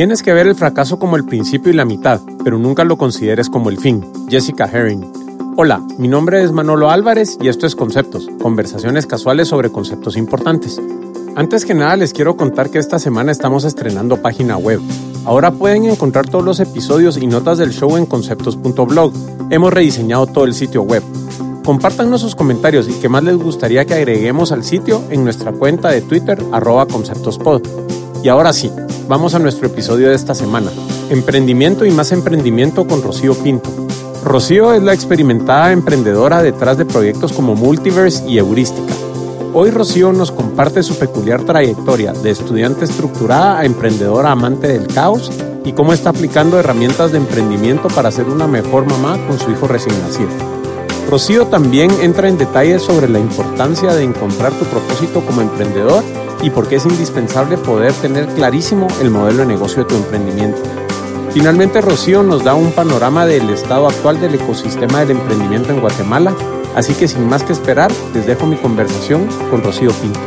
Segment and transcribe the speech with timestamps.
[0.00, 3.50] Tienes que ver el fracaso como el principio y la mitad, pero nunca lo consideres
[3.50, 4.02] como el fin.
[4.30, 5.04] Jessica Herring.
[5.58, 10.80] Hola, mi nombre es Manolo Álvarez y esto es Conceptos, conversaciones casuales sobre conceptos importantes.
[11.36, 14.80] Antes que nada les quiero contar que esta semana estamos estrenando página web.
[15.26, 19.12] Ahora pueden encontrar todos los episodios y notas del show en conceptos.blog.
[19.50, 21.02] Hemos rediseñado todo el sitio web.
[21.62, 25.90] Compártanos sus comentarios y qué más les gustaría que agreguemos al sitio en nuestra cuenta
[25.90, 27.99] de Twitter arroba conceptospod.
[28.22, 28.70] Y ahora sí,
[29.08, 30.70] vamos a nuestro episodio de esta semana.
[31.08, 33.70] Emprendimiento y más emprendimiento con Rocío Pinto.
[34.22, 38.92] Rocío es la experimentada emprendedora detrás de proyectos como Multiverse y Heurística.
[39.54, 45.32] Hoy Rocío nos comparte su peculiar trayectoria de estudiante estructurada a emprendedora amante del caos
[45.64, 49.66] y cómo está aplicando herramientas de emprendimiento para ser una mejor mamá con su hijo
[49.66, 50.28] recién nacido.
[51.08, 56.04] Rocío también entra en detalles sobre la importancia de encontrar tu propósito como emprendedor
[56.42, 60.60] y por qué es indispensable poder tener clarísimo el modelo de negocio de tu emprendimiento.
[61.32, 66.34] Finalmente, Rocío nos da un panorama del estado actual del ecosistema del emprendimiento en Guatemala,
[66.74, 70.20] así que sin más que esperar, les dejo mi conversación con Rocío Pinto.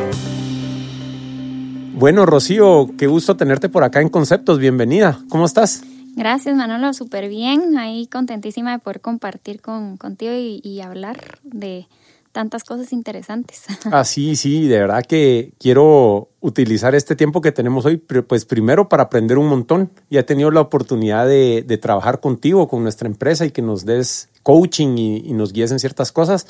[1.95, 5.83] Bueno, Rocío, qué gusto tenerte por acá en Conceptos, bienvenida, ¿cómo estás?
[6.15, 7.77] Gracias, Manolo, súper bien.
[7.77, 11.87] Ahí contentísima de poder compartir con, contigo y, hablar de
[12.33, 13.63] tantas cosas interesantes.
[13.91, 18.89] Ah, sí, sí, de verdad que quiero utilizar este tiempo que tenemos hoy, pues primero
[18.89, 19.91] para aprender un montón.
[20.09, 24.29] Ya he tenido la oportunidad de, trabajar contigo, con nuestra empresa y que nos des
[24.41, 26.47] coaching y, y nos guíes en ciertas cosas.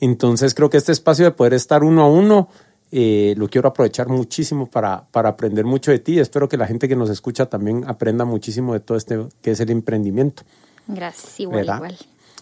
[0.00, 2.48] Entonces creo que este espacio de poder estar uno a uno
[2.92, 6.18] eh, lo quiero aprovechar muchísimo para, para aprender mucho de ti.
[6.18, 9.60] Espero que la gente que nos escucha también aprenda muchísimo de todo este que es
[9.60, 10.42] el emprendimiento.
[10.88, 11.96] Gracias, igual, igual.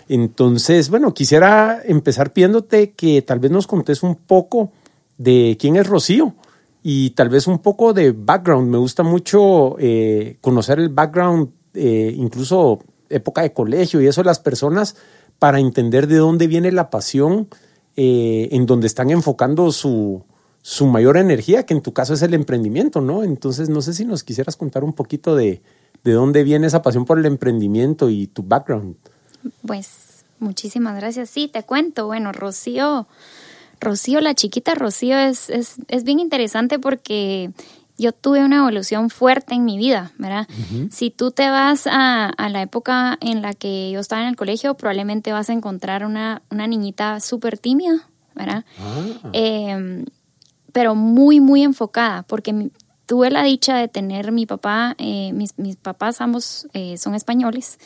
[0.09, 4.73] Entonces, bueno, quisiera empezar pidiéndote que tal vez nos contes un poco
[5.19, 6.35] de quién es Rocío
[6.83, 8.71] y tal vez un poco de background.
[8.71, 12.79] Me gusta mucho eh, conocer el background, eh, incluso
[13.11, 14.97] época de colegio y eso de las personas
[15.39, 17.49] para entender de dónde viene la pasión
[18.01, 20.23] en donde están enfocando su,
[20.63, 23.25] su mayor energía, que en tu caso es el emprendimiento, ¿no?
[23.25, 25.63] Entonces, no sé si nos quisieras contar un poquito de,
[26.05, 28.97] de dónde viene esa pasión por el emprendimiento y tu background.
[29.67, 30.08] Pues
[30.41, 31.31] muchísimas gracias.
[31.31, 32.07] Sí, te cuento.
[32.07, 33.07] Bueno, Rocío,
[33.81, 37.51] Rocío, la chiquita Rocío es, es, es bien interesante porque
[37.99, 40.47] yo tuve una evolución fuerte en mi vida, ¿verdad?
[40.91, 44.37] Si tú te vas a, a, la época en la que yo estaba en el
[44.37, 48.65] colegio, probablemente vas a encontrar una, una niñita súper tímida, ¿verdad?
[48.79, 49.31] Ah.
[49.33, 50.05] Eh,
[50.73, 52.71] pero muy, muy enfocada, porque
[53.09, 57.79] tuve la dicha de tener mi papá, eh, mis, mis, papás ambos eh, son españoles,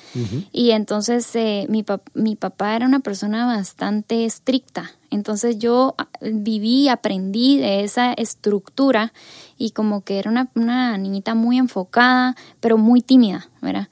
[0.50, 1.84] y entonces eh, mi,
[2.14, 4.90] mi papá era una persona bastante estricta.
[5.10, 9.12] Entonces yo ah, viví, aprendí de esa estructura
[9.56, 13.88] y como que era una, una niñita muy enfocada, pero muy tímida, ¿verdad?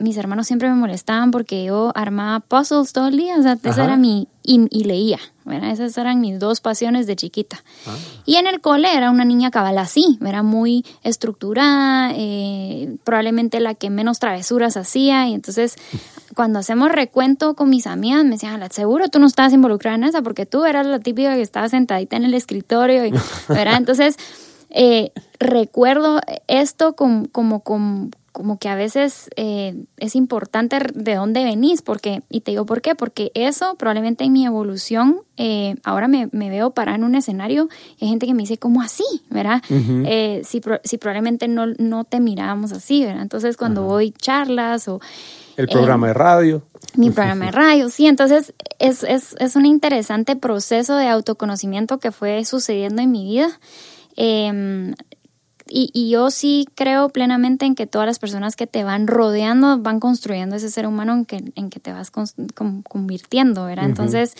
[0.00, 3.84] Mis hermanos siempre me molestaban porque yo armaba puzzles todo el día, o sea, esa
[3.84, 5.18] era mi, y, leía,
[5.62, 7.62] esas eran mis dos pasiones de chiquita.
[7.86, 7.94] Ah.
[8.24, 13.74] Y en el cole era una niña cabal así, era muy estructurada, eh, probablemente la
[13.74, 15.76] que menos travesuras hacía, y entonces
[16.34, 20.22] cuando hacemos recuento con mis amigas me decían, seguro tú no estabas involucrada en esa,
[20.22, 23.12] porque tú eras la típica que estaba sentadita en el escritorio, y,
[23.48, 23.76] ¿verdad?
[23.76, 24.16] Entonces...
[24.72, 31.44] Eh, recuerdo esto como, como, como, como que a veces eh, es importante de dónde
[31.44, 36.08] venís, porque, y te digo por qué, porque eso probablemente en mi evolución, eh, ahora
[36.08, 37.68] me, veo parar en un escenario
[37.98, 39.04] y hay gente que me dice, ¿cómo así?
[39.28, 39.62] ¿Verdad?
[39.68, 43.20] Eh, si, si, probablemente no, no te mirábamos así, ¿verdad?
[43.20, 45.02] Entonces cuando voy charlas o...
[45.58, 46.62] El programa de radio.
[46.94, 48.06] Mi programa de radio, sí.
[48.06, 53.60] Entonces es, es, es un interesante proceso de autoconocimiento que fue sucediendo en mi vida.
[54.16, 54.94] Eh,
[55.70, 59.78] y, y, yo sí creo plenamente en que todas las personas que te van rodeando
[59.78, 63.86] van construyendo ese ser humano en que, en que te vas convirtiendo, ¿verdad?
[63.86, 64.34] Entonces,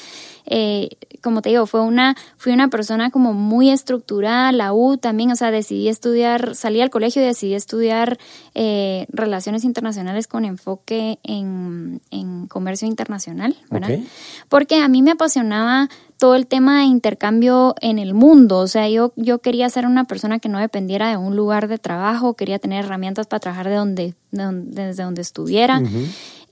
[0.46, 0.90] eh,
[1.22, 5.36] como te digo, fue una, fui una persona como muy estructurada, la U también, o
[5.36, 8.18] sea, decidí estudiar, salí al colegio y decidí estudiar
[8.54, 14.00] eh, relaciones internacionales con enfoque en, en comercio internacional, ¿verdad?
[14.48, 15.88] Porque a mí me apasionaba
[16.20, 18.58] todo el tema de intercambio en el mundo.
[18.58, 21.78] O sea, yo, yo quería ser una persona que no dependiera de un lugar de
[21.78, 25.82] trabajo, quería tener herramientas para trabajar de donde, desde donde estuviera.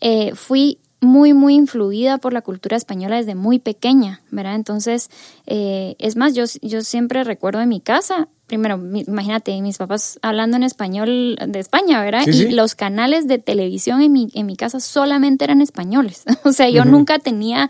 [0.00, 4.54] Eh, fui muy, muy influida por la cultura española desde muy pequeña, ¿verdad?
[4.54, 5.10] Entonces,
[5.46, 10.56] eh, es más, yo, yo siempre recuerdo en mi casa, primero, imagínate, mis papás hablando
[10.56, 12.26] en español de España, ¿verdad?
[12.26, 16.24] y los canales de televisión en mi, en mi casa solamente eran españoles.
[16.44, 17.68] o sea, yo nunca tenía,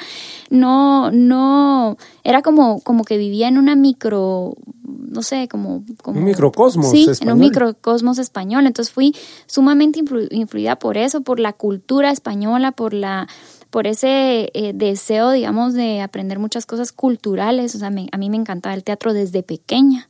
[0.51, 4.55] no, no, era como, como que vivía en una micro,
[4.85, 5.83] no sé, como...
[6.01, 6.91] como un microcosmos.
[6.91, 8.67] Sí, en un microcosmos español.
[8.67, 9.15] Entonces fui
[9.47, 10.01] sumamente
[10.31, 13.27] influida por eso, por la cultura española, por la
[13.71, 17.75] por ese eh, deseo, digamos, de aprender muchas cosas culturales.
[17.75, 20.09] O sea, a mí me encantaba el teatro desde pequeña.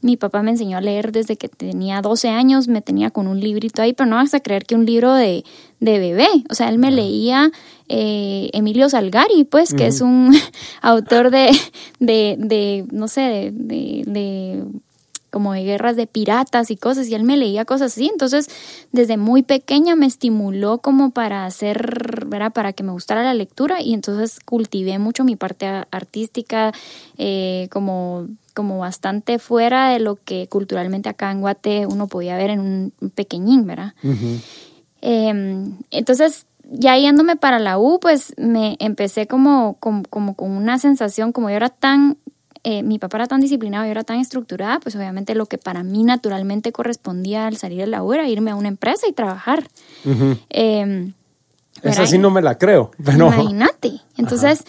[0.00, 3.40] Mi papá me enseñó a leer desde que tenía 12 años, me tenía con un
[3.40, 5.44] librito ahí, pero no vas a creer que un libro de,
[5.80, 6.28] de bebé.
[6.48, 7.50] O sea, él me leía
[7.88, 10.32] eh, Emilio Salgari, pues, que es un
[10.82, 11.50] autor de,
[11.98, 14.64] de, de no sé, de, de
[15.32, 18.08] como de guerras de piratas y cosas, y él me leía cosas así.
[18.12, 18.48] Entonces,
[18.92, 22.52] desde muy pequeña me estimuló como para hacer, ¿verdad?
[22.52, 26.72] Para que me gustara la lectura y entonces cultivé mucho mi parte artística,
[27.16, 32.50] eh, como, como bastante fuera de lo que culturalmente acá en Guate uno podía ver
[32.50, 33.94] en un pequeñín, ¿verdad?
[35.00, 40.78] Em, entonces, ya yéndome para la U, pues me empecé como, como, como con una
[40.78, 42.18] sensación, como yo era tan
[42.64, 45.82] eh, mi papá era tan disciplinado y era tan estructurada, pues obviamente lo que para
[45.82, 49.68] mí naturalmente correspondía al salir de la U era irme a una empresa y trabajar.
[50.48, 51.12] Em,
[51.82, 52.92] Esa sí no me la creo.
[52.98, 54.00] Imagínate.
[54.16, 54.64] Entonces,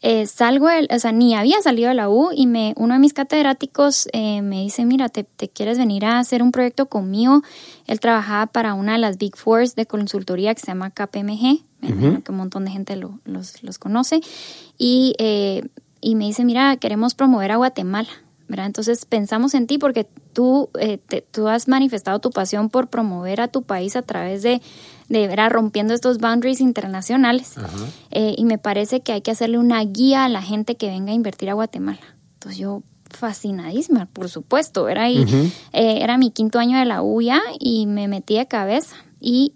[0.00, 3.12] eh, salgo, o sea, ni había salido de la U y me, uno de mis
[3.12, 7.42] catedráticos eh, me dice, mira, te, quieres venir a hacer un proyecto conmigo?
[7.86, 12.30] Él trabajaba para una de las Big Fours de consultoría que se llama KPMG, que
[12.30, 13.12] un montón de gente los,
[13.62, 14.22] los, conoce.
[14.78, 15.14] Y
[16.04, 18.08] y me dice, mira, queremos promover a Guatemala.
[18.46, 18.66] ¿verdad?
[18.66, 20.98] Entonces pensamos en ti porque tú, eh,
[21.30, 24.60] tú has manifestado tu pasión por promover a tu país a través de,
[25.08, 25.50] de ¿verdad?
[25.50, 27.54] rompiendo estos boundaries internacionales.
[28.10, 31.12] Eh, y me parece que hay que hacerle una guía a la gente que venga
[31.12, 32.00] a invertir a Guatemala.
[32.34, 35.24] Entonces yo fascinadísima, por supuesto, era, ahí,
[35.72, 38.94] eh, era mi quinto año de la UIA y me metí de cabeza.
[39.20, 39.54] Y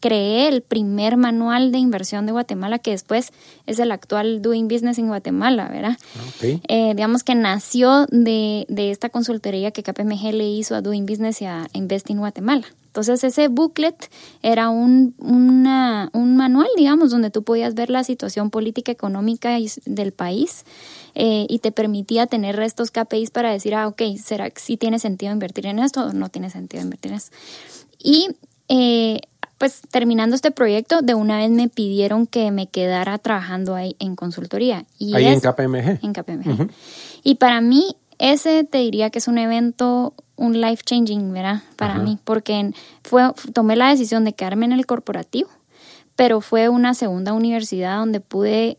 [0.00, 3.32] creé el primer manual de inversión de Guatemala, que después
[3.66, 5.98] es el actual Doing Business en Guatemala, ¿verdad?
[6.16, 11.06] Ah, eh, digamos que nació de, de, esta consultoría que KPMG le hizo a Doing
[11.06, 12.66] Business y a Investing Guatemala.
[12.98, 14.10] Entonces ese booklet
[14.42, 20.12] era un, una, un manual, digamos, donde tú podías ver la situación política económica del
[20.12, 20.64] país
[21.14, 24.98] eh, y te permitía tener estos KPIs para decir, ah, ok, ¿será que sí tiene
[24.98, 27.30] sentido invertir en esto o no tiene sentido invertir en eso?
[27.98, 28.30] Y
[28.68, 29.20] eh,
[29.58, 34.14] pues terminando este proyecto, de una vez me pidieron que me quedara trabajando ahí en
[34.14, 34.84] consultoría.
[34.98, 36.04] Y ahí en KPMG.
[36.04, 36.70] En KPMG.
[37.24, 41.62] Y para mí, ese te diría que es un evento, un life changing, ¿verdad?
[41.76, 42.72] Para mí, porque
[43.02, 45.50] fue, tomé la decisión de quedarme en el corporativo,
[46.14, 48.78] pero fue una segunda universidad donde pude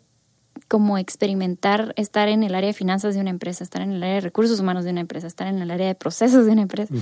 [0.69, 4.15] como experimentar estar en el área de finanzas de una empresa, estar en el área
[4.15, 6.93] de recursos humanos de una empresa, estar en el área de procesos de una empresa.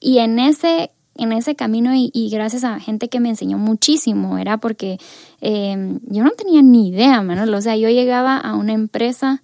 [0.00, 4.58] Y en ese en ese camino y, gracias a gente que me enseñó muchísimo, era
[4.58, 4.98] porque
[5.40, 7.54] em, yo no tenía ni idea, Manuel.
[7.54, 9.42] O sea, yo llegaba a una empresa,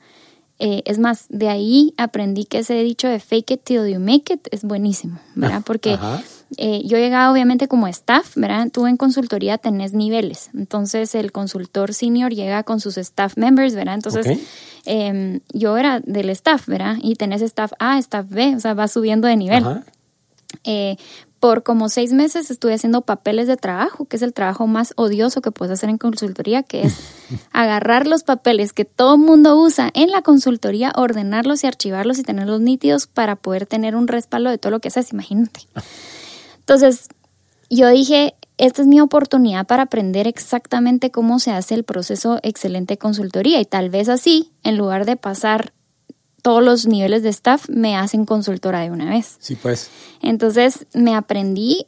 [0.58, 4.32] eh, es más, de ahí aprendí que ese dicho de fake it till you make
[4.32, 5.58] it es buenísimo, ¿verdad?
[5.60, 5.98] Ah, porque
[6.58, 8.68] eh, yo llegaba obviamente como staff, ¿verdad?
[8.70, 10.50] Tú en consultoría tenés niveles.
[10.54, 13.94] Entonces el consultor senior llega con sus staff members, ¿verdad?
[13.94, 14.38] Entonces
[14.84, 16.96] em, yo era del staff, ¿verdad?
[17.00, 19.64] Y tenés staff A, staff B, o sea, va subiendo de nivel.
[20.64, 20.96] Eh,
[21.42, 25.42] por como seis meses estuve haciendo papeles de trabajo, que es el trabajo más odioso
[25.42, 27.00] que puedes hacer en consultoría, que es
[27.52, 32.22] agarrar los papeles que todo el mundo usa en la consultoría, ordenarlos y archivarlos y
[32.22, 35.62] tenerlos nítidos para poder tener un respaldo de todo lo que haces, imagínate.
[36.60, 37.08] Entonces,
[37.68, 42.94] yo dije, esta es mi oportunidad para aprender exactamente cómo se hace el proceso excelente
[42.94, 45.72] de consultoría y tal vez así, en lugar de pasar
[46.42, 49.36] todos los niveles de staff me hacen consultora de una vez.
[49.38, 49.90] Sí, pues.
[50.20, 51.86] Entonces me aprendí,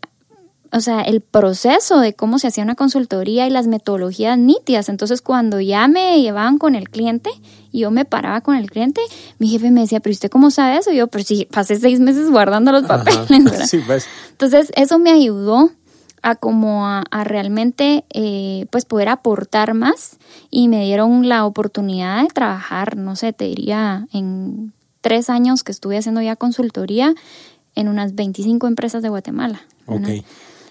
[0.73, 4.89] o sea, el proceso de cómo se hacía una consultoría y las metodologías nítidas.
[4.89, 7.31] Entonces cuando ya me llevaban con el cliente
[7.73, 9.01] y yo me paraba con el cliente,
[9.39, 10.93] mi jefe me decía, pero ¿usted cómo sabe eso?
[10.93, 13.21] Y yo, pues sí, pasé seis meses guardando los papeles.
[13.69, 14.07] Sí, pues.
[14.31, 15.71] Entonces eso me ayudó
[16.25, 20.17] a como a, realmente eh, pues poder aportar más
[20.51, 25.71] y me dieron la oportunidad de trabajar, no sé, te diría en tres años que
[25.71, 27.15] estuve haciendo ya consultoría
[27.75, 29.61] en unas 25 empresas de Guatemala.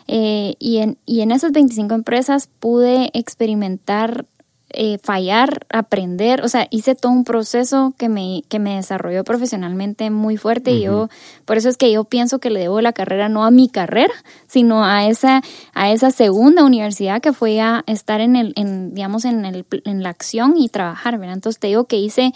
[0.08, 4.26] Eh, y, en, y en esas 25 empresas pude experimentar
[4.74, 10.10] eh, fallar, aprender, o sea, hice todo un proceso que me, que me desarrolló profesionalmente
[10.10, 11.10] muy fuerte y yo,
[11.46, 14.14] por eso es que yo pienso que le debo la carrera no a mi carrera,
[14.48, 15.42] sino a esa,
[15.74, 20.04] a esa segunda universidad que fue a estar en el, en, digamos, en, el, en
[20.04, 21.36] la acción y trabajar, ¿verdad?
[21.36, 22.34] Entonces te digo que hice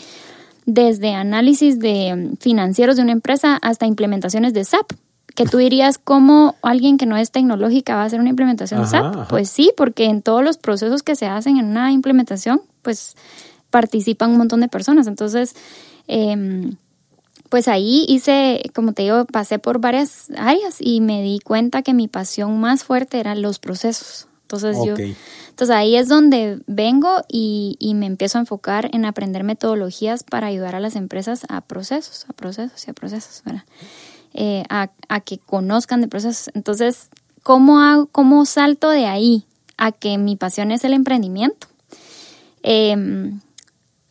[0.66, 4.92] desde análisis de financieros de una empresa hasta implementaciones de SAP.
[5.38, 8.88] Que tú dirías, ¿cómo alguien que no es tecnológica va a hacer una implementación de
[8.88, 9.30] SAP?
[9.30, 13.16] Pues sí, porque en todos los procesos que se hacen en una implementación, pues
[13.70, 15.06] participan un montón de personas.
[15.06, 15.56] Entonces,
[16.08, 16.72] eh,
[17.50, 21.94] pues ahí hice, como te digo, pasé por varias áreas y me di cuenta que
[21.94, 24.28] mi pasión más fuerte eran los procesos.
[24.42, 29.44] Entonces yo, entonces ahí es donde vengo y, y, me empiezo a enfocar en aprender
[29.44, 33.44] metodologías para ayudar a las empresas a procesos, a procesos y a procesos,
[34.40, 36.52] eh, a, a, que conozcan de procesos.
[36.54, 37.10] Entonces,
[37.42, 39.46] ¿cómo, hago, ¿cómo salto de ahí
[39.78, 41.68] a que mi pasión es el emprendimiento?
[42.62, 43.32] Eh,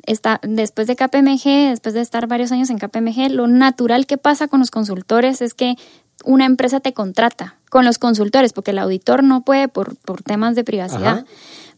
[0.06, 4.48] está, después de KPMG, después de estar varios años en KPMG, lo natural que pasa
[4.48, 5.76] con los consultores es que
[6.24, 10.54] una empresa te contrata con los consultores, porque el auditor no puede por, por temas
[10.54, 11.24] de privacidad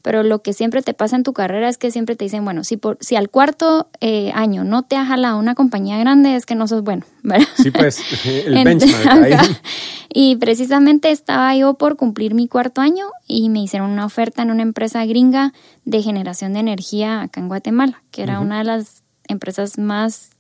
[0.09, 2.65] pero lo que siempre te pasa en tu carrera es que siempre te dicen, bueno,
[2.65, 6.47] si, por, si al cuarto eh, año no te ha jalado una compañía grande, es
[6.47, 7.47] que no sos bueno, ¿verdad?
[7.63, 9.61] Sí, pues, el benchmark
[10.09, 14.51] Y precisamente estaba yo por cumplir mi cuarto año y me hicieron una oferta en
[14.51, 15.53] una empresa gringa
[15.85, 20.31] de generación de energía acá en Guatemala, que era una de las empresas más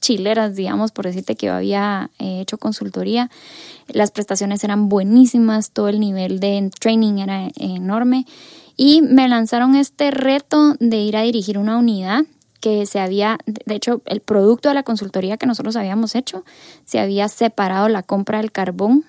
[0.00, 3.28] chileras, digamos, por decirte que yo había eh, hecho consultoría.
[3.88, 8.24] Las prestaciones eran buenísimas, todo el nivel de training era enorme
[8.82, 12.24] y me lanzaron este reto de ir a dirigir una unidad
[12.60, 16.46] que se había, de hecho, el producto de la consultoría que nosotros habíamos hecho,
[16.86, 19.04] se había separado la compra del carbón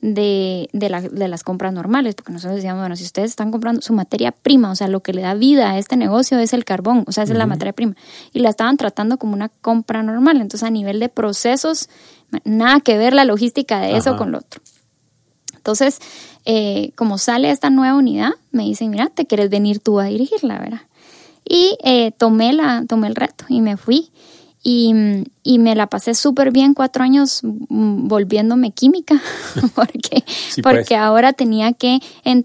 [0.00, 3.82] de, de, la, de, las compras normales, porque nosotros decíamos, bueno, si ustedes están comprando
[3.82, 6.64] su materia prima, o sea, lo que le da vida a este negocio es el
[6.64, 7.94] carbón, o sea, es la materia prima,
[8.32, 11.88] y la estaban tratando como una compra normal, entonces a nivel de procesos,
[12.42, 14.60] nada que ver la logística de eso con lo otro.
[15.64, 15.98] Entonces,
[16.44, 20.58] eh, como sale esta nueva unidad, me dicen, mira, te quieres venir tú a dirigirla,
[20.58, 20.82] ¿verdad?
[21.42, 24.10] Y eh, tomé, la, tomé el reto y me fui.
[24.62, 24.94] Y,
[25.42, 29.22] y me la pasé súper bien cuatro años mm, volviéndome química,
[29.74, 30.60] porque, pues.
[30.62, 32.00] porque ahora tenía que,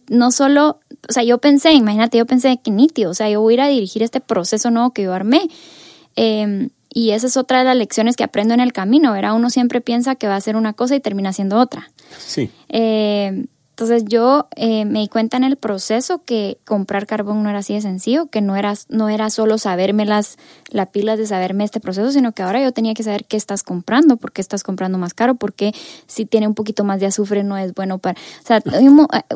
[0.08, 3.54] no solo, o sea, yo pensé, imagínate, yo pensé que nítido, o sea, yo voy
[3.54, 5.50] a ir a dirigir este proceso nuevo que yo armé.
[6.16, 9.34] Em, y esa es otra de las lecciones que aprendo en el camino, ¿verdad?
[9.34, 11.90] Uno siempre piensa que va a ser una cosa y termina siendo otra.
[12.18, 12.52] Sí.
[12.68, 17.60] Eh, entonces yo eh, me di cuenta en el proceso que comprar carbón no era
[17.60, 20.36] así de sencillo, que no era, no era solo saberme las,
[20.72, 23.64] las pilas de saberme este proceso, sino que ahora yo tenía que saber qué estás
[23.64, 25.72] comprando, por qué estás comprando más caro, porque
[26.06, 28.20] si tiene un poquito más de azufre no es bueno para...
[28.20, 28.62] O sea,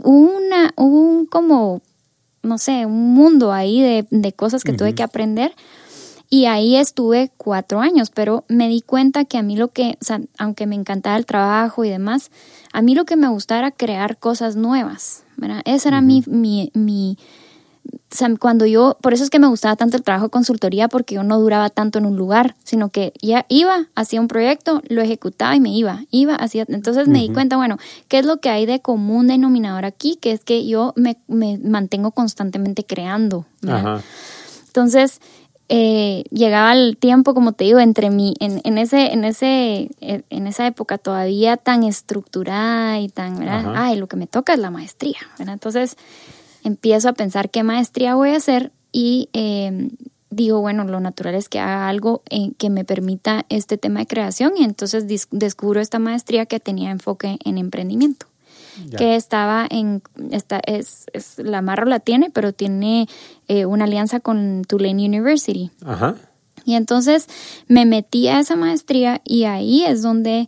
[0.03, 1.81] una, un como,
[2.41, 5.53] no sé, un mundo ahí de, de cosas que tuve que aprender
[6.33, 10.03] y ahí estuve cuatro años, pero me di cuenta que a mí lo que, o
[10.03, 12.31] sea, aunque me encantaba el trabajo y demás,
[12.71, 15.61] a mí lo que me gustaba era crear cosas nuevas, ¿verdad?
[15.65, 17.19] Esa era mi, mi, mi,
[17.85, 20.87] o sea, cuando yo, por eso es que me gustaba tanto el trabajo de consultoría,
[20.87, 24.81] porque yo no duraba tanto en un lugar, sino que ya iba, hacía un proyecto,
[24.89, 28.37] lo ejecutaba y me iba, iba, hacía, entonces me di cuenta, bueno, ¿qué es lo
[28.37, 30.17] que hay de común denominador aquí?
[30.19, 33.45] Que es que yo me, me mantengo constantemente creando.
[34.73, 35.21] Entonces,
[35.75, 40.21] eh, llegaba el tiempo, como te digo, entre mí, en, en, ese, en, ese, eh,
[40.29, 43.73] en esa época todavía tan estructurada y tan, ¿verdad?
[43.75, 45.55] Ay, lo que me toca es la maestría, ¿verdad?
[45.55, 45.97] Entonces
[46.63, 49.89] empiezo a pensar qué maestría voy a hacer y em,
[50.29, 52.21] digo, bueno, lo natural es que haga algo
[52.59, 57.39] que me permita este tema de creación y entonces descubro esta maestría que tenía enfoque
[57.43, 58.27] en emprendimiento
[58.97, 60.01] que estaba en,
[60.31, 63.07] esta, es, es, la Marro la tiene, pero tiene
[63.47, 65.71] eh, una alianza con Tulane University.
[65.85, 66.15] Ajá.
[66.65, 67.27] Y entonces
[67.67, 70.47] me metí a esa maestría y ahí es donde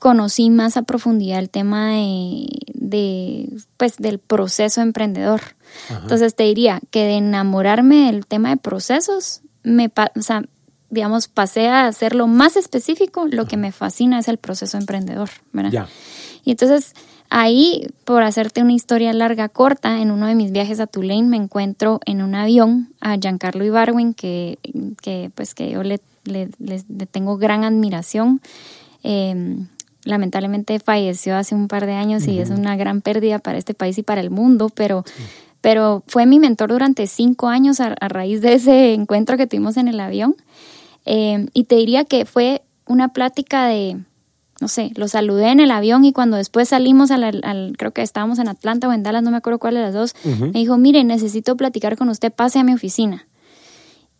[0.00, 5.40] conocí más a profundidad el tema de, de pues del proceso emprendedor.
[5.88, 10.42] Entonces te diría que de enamorarme del tema de procesos, me, o sea,
[10.88, 15.70] digamos, pasé a hacerlo más específico, lo que me fascina es el proceso emprendedor, ¿verdad?
[15.70, 15.88] Ya.
[16.44, 16.94] Y entonces
[17.32, 21.36] Ahí, por hacerte una historia larga, corta, en uno de mis viajes a Tulane me
[21.36, 24.58] encuentro en un avión a Giancarlo Ibarwin, que,
[25.00, 26.50] que pues que yo le, le,
[27.06, 28.40] tengo gran admiración.
[29.04, 29.68] Em,
[30.02, 33.96] lamentablemente falleció hace un par de años y es una gran pérdida para este país
[33.98, 35.04] y para el mundo, pero,
[35.60, 39.86] pero fue mi mentor durante cinco años a, raíz de ese encuentro que tuvimos en
[39.86, 40.34] el avión.
[41.04, 43.98] Em, y te diría que fue una plática de
[44.60, 48.38] no sé, lo saludé en el avión y cuando después salimos al, creo que estábamos
[48.38, 51.02] en Atlanta o en Dallas, no me acuerdo cuál de las dos, me dijo, mire,
[51.02, 53.26] necesito platicar con usted, pase a mi oficina.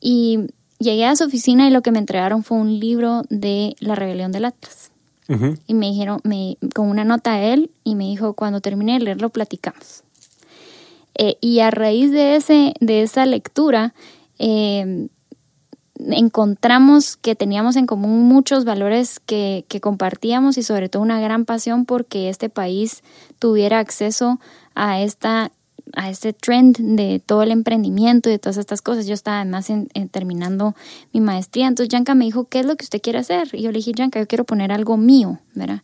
[0.00, 0.46] Y
[0.78, 4.32] llegué a su oficina y lo que me entregaron fue un libro de La rebelión
[4.32, 4.90] del Atlas.
[5.68, 9.04] Y me dijeron, me, con una nota a él, y me dijo, cuando termine de
[9.04, 10.02] leerlo, platicamos.
[11.14, 13.94] Eh, y a raíz de, ese, de esa lectura,
[14.40, 15.06] eh,
[16.08, 21.44] encontramos que teníamos en común muchos valores que, que compartíamos y sobre todo una gran
[21.44, 23.02] pasión porque este país
[23.38, 24.40] tuviera acceso
[24.74, 25.52] a esta
[25.94, 29.06] a este trend de todo el emprendimiento y de todas estas cosas.
[29.06, 30.74] Yo estaba además en, terminando
[31.12, 31.66] mi maestría.
[31.66, 33.48] Entonces Yanka me dijo, ¿qué es lo que usted quiere hacer?
[33.52, 35.82] Y yo le dije, Yanka, yo quiero poner algo mío, ¿verdad?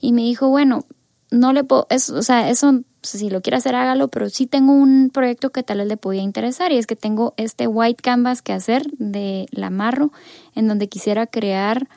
[0.00, 0.84] Y me dijo, bueno,
[1.30, 4.72] no le puedo, eso, o sea, eso, si lo quiere hacer, hágalo, pero sí tengo
[4.72, 8.42] un proyecto que tal vez le podía interesar y es que tengo este white canvas
[8.42, 10.12] que hacer de la Marro,
[10.54, 11.88] en donde quisiera crear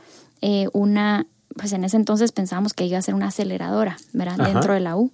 [0.41, 4.37] eh, una, pues en ese entonces pensábamos que iba a ser una aceleradora, ¿verdad?
[4.37, 5.11] Dentro de la U.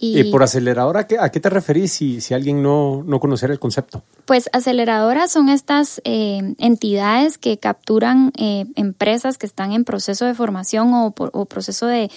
[0.00, 4.04] Y, por aceleradora, ¿a qué te referís si, si alguien no, no conociera el concepto?
[4.26, 10.34] Pues aceleradoras son estas eh, entidades que capturan eh, empresas que están en proceso de
[10.34, 12.12] formación o, o proceso de,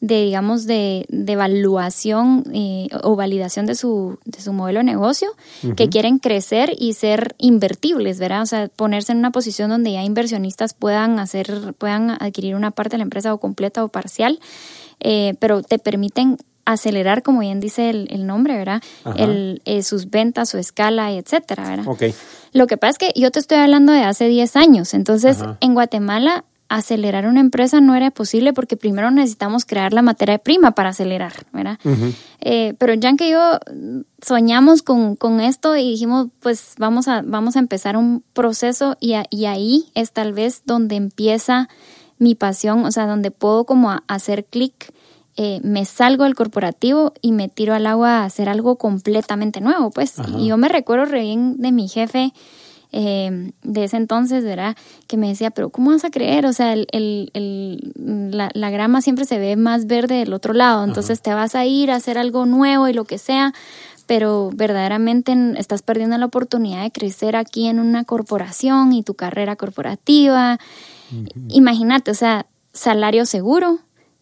[0.00, 5.28] de, digamos, de, de evaluación eh, o validación de su, de su modelo de negocio,
[5.76, 8.42] que quieren crecer y ser invertibles, ¿verdad?
[8.42, 12.94] O sea, ponerse en una posición donde ya inversionistas puedan hacer, puedan adquirir una parte
[12.94, 14.38] de la empresa o completa o parcial,
[15.38, 18.82] pero te permiten acelerar, como bien dice el, nombre, ¿verdad?
[19.16, 21.88] El, eh, sus ventas, su escala, etcétera, ¿verdad?
[21.88, 22.14] Okay.
[22.52, 25.74] Lo que pasa es que yo te estoy hablando de hace 10 años, entonces en
[25.74, 30.90] Guatemala acelerar una empresa no era posible porque primero necesitamos crear la materia prima para
[30.90, 31.78] acelerar, ¿verdad?
[32.40, 33.40] Eh, pero ya que yo
[34.20, 39.14] soñamos con, con, esto y dijimos, pues vamos a, vamos a empezar un proceso y,
[39.30, 41.68] y ahí es tal vez donde empieza
[42.18, 44.92] mi pasión, o sea, donde puedo como hacer clic
[45.38, 49.90] eh, me salgo del corporativo y me tiro al agua a hacer algo completamente nuevo,
[49.90, 50.14] pues.
[50.38, 52.32] Y yo me recuerdo re bien de mi jefe
[52.92, 54.76] eh, de ese entonces, ¿verdad?
[55.06, 56.46] Que me decía, pero ¿cómo vas a creer?
[56.46, 57.92] O sea, el, el,
[58.30, 61.64] la, la, grama siempre se ve más verde del otro lado, entonces te vas a
[61.64, 63.52] ir a hacer algo nuevo y lo que sea,
[64.06, 69.56] pero verdaderamente estás perdiendo la oportunidad de crecer aquí en una corporación y tu carrera
[69.56, 70.58] corporativa.
[71.48, 73.80] Imagínate, o sea, salario seguro,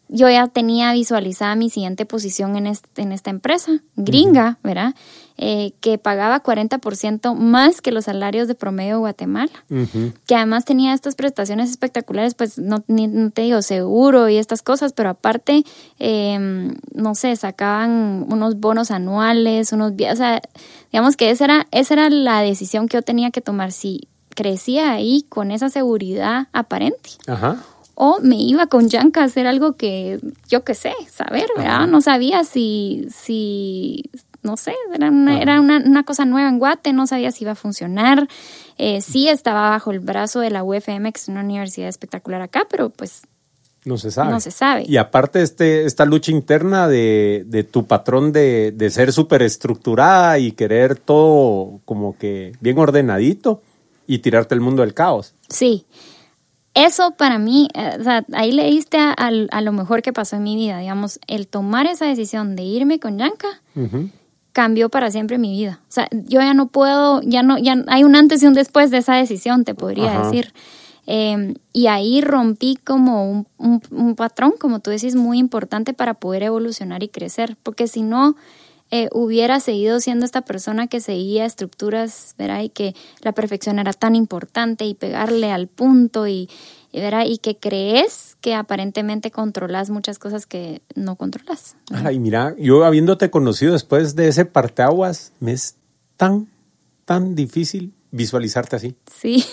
[0.09, 2.66] yo ya tenía visualizada mi siguiente posición en,
[2.97, 4.94] en esta empresa, gringa, ¿verdad?
[5.37, 9.50] Eh, que pagaba 40% más que los salarios de promedio de Guatemala,
[10.26, 15.09] que además tenía estas prestaciones espectaculares, pues no, te digo seguro y estas cosas, pero
[15.09, 15.64] aparte,
[15.99, 20.40] em, no sé, sacaban unos bonos anuales, unos, o sea,
[20.92, 24.92] digamos que esa era, esa era la decisión que yo tenía que tomar, si crecía
[24.92, 27.11] ahí con esa seguridad aparente.
[27.27, 31.87] Ajá o me iba con Yanka a hacer algo que yo qué sé, saber, ¿verdad?
[31.87, 34.11] No sabía si, si
[34.44, 37.57] no sé, era, una, era una, cosa nueva en Guate, no sabía si iba a
[37.57, 38.28] funcionar.
[38.78, 42.66] Eh, sí estaba bajo el brazo de la UFM, que es una universidad espectacular acá,
[42.70, 43.22] pero pues
[43.85, 44.30] no se sabe.
[44.30, 44.85] No se sabe.
[44.87, 50.38] Y aparte este, esta lucha interna de, de tu patrón de, de ser súper estructurada
[50.38, 53.62] y querer todo como que bien ordenadito
[54.07, 55.35] y tirarte el mundo del caos.
[55.48, 55.87] Sí,
[56.74, 60.42] eso para mí, eh, o sea, ahí le diste a, lo mejor que pasó en
[60.42, 63.62] mi vida, digamos, el tomar esa decisión de irme con Yanka
[64.55, 65.81] cambió para siempre mi vida.
[65.88, 68.90] O sea, yo ya no puedo, ya no, ya hay un antes y un después
[68.90, 70.55] de esa decisión, te podría decir.
[71.07, 76.45] Em, y ahí rompí como un, un, patrón, como tú decís, muy importante para poder
[76.45, 78.37] evolucionar y crecer, porque si no,
[78.96, 82.61] eh, hubiera seguido siendo esta persona que seguía estructuras, ¿verdad?
[82.62, 86.48] Y que la perfección era tan importante y pegarle al punto y,
[86.92, 87.24] ¿verdad?
[87.26, 91.74] Y que crees que aparentemente controlas muchas cosas que no controlas.
[91.90, 95.74] Ay, mira, yo habiéndote conocido después de ese parteaguas, me es
[96.16, 96.46] tan,
[97.04, 98.94] tan difícil visualizarte así.
[99.12, 99.44] Sí.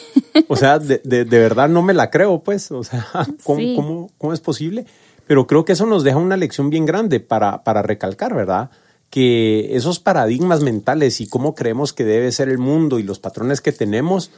[0.50, 2.72] O sea, de, de, verdad no me la creo, pues.
[2.72, 3.08] O sea,
[3.44, 4.86] ¿cómo, cómo, cómo es posible?
[5.26, 8.70] Pero creo que eso nos deja una lección bien grande para, para recalcar, ¿verdad?
[9.12, 13.60] Que esos paradigmas mentales y cómo creemos que debe ser el mundo y los patrones
[13.62, 14.32] que tenemos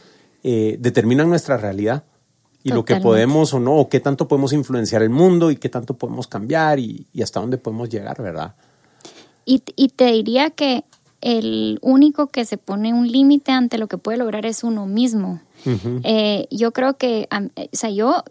[0.44, 2.04] eh, determinan nuestra realidad
[2.64, 5.70] y lo que podemos o no, o qué tanto podemos influenciar el mundo y qué
[5.70, 8.56] tanto podemos cambiar y, hasta dónde podemos llegar, ¿verdad?
[9.46, 10.86] Y, y te diría que
[11.22, 15.42] el único que se pone un límite ante lo que puede lograr es uno mismo.
[16.04, 18.24] Eh, yo creo que, o sea, yo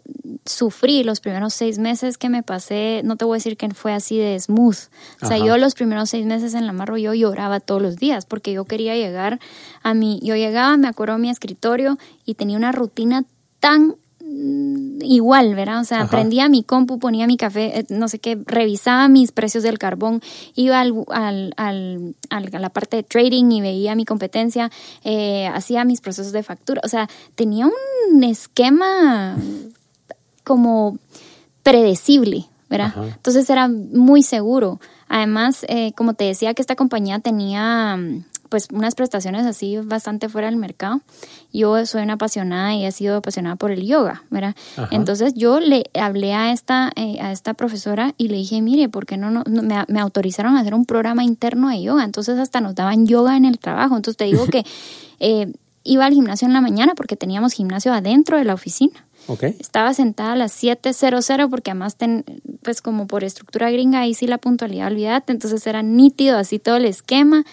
[0.45, 3.93] sufrí los primeros seis meses que me pasé, no te voy a decir que fue
[3.93, 4.77] así de smooth.
[5.21, 8.25] O sea, yo los primeros seis meses en la marro yo lloraba todos los días
[8.25, 9.39] porque yo quería llegar
[9.81, 13.23] a mi, yo llegaba, me acuerdo a mi escritorio y tenía una rutina
[13.59, 13.95] tan
[15.01, 15.81] igual, ¿verdad?
[15.81, 19.63] O sea, aprendía mi compu, ponía mi café, eh, no sé qué, revisaba mis precios
[19.63, 20.21] del carbón,
[20.55, 24.71] iba al, al, al, a la parte de trading y veía mi competencia,
[25.03, 29.37] eh, hacía mis procesos de factura, o sea, tenía un esquema
[30.43, 30.97] como
[31.63, 32.93] predecible, ¿verdad?
[33.15, 34.79] Entonces era muy seguro.
[35.07, 37.99] Además, eh, como te decía que esta compañía tenía
[38.53, 41.01] pues unas prestaciones así bastante fuera del mercado.
[41.51, 44.55] Yo soy una apasionada y he sido apasionada por el yoga, ¿verdad?
[44.91, 49.07] Entonces yo le hablé a esta, eh, a esta profesora y le dije, mire, ¿por
[49.07, 52.03] qué no, no, me, me, autorizaron a hacer un programa interno de yoga?
[52.03, 53.95] Entonces hasta nos daban yoga en el trabajo.
[53.95, 54.63] Entonces te digo que
[55.19, 55.51] eh,
[55.83, 59.03] iba al gimnasio en la mañana porque teníamos gimnasio adentro de la oficina.
[59.59, 61.97] Estaba sentada a las 7.00 porque además,
[62.61, 66.75] pues como por estructura gringa, ahí sí la puntualidad, olvídate, entonces era nítido así todo
[66.75, 67.45] el esquema.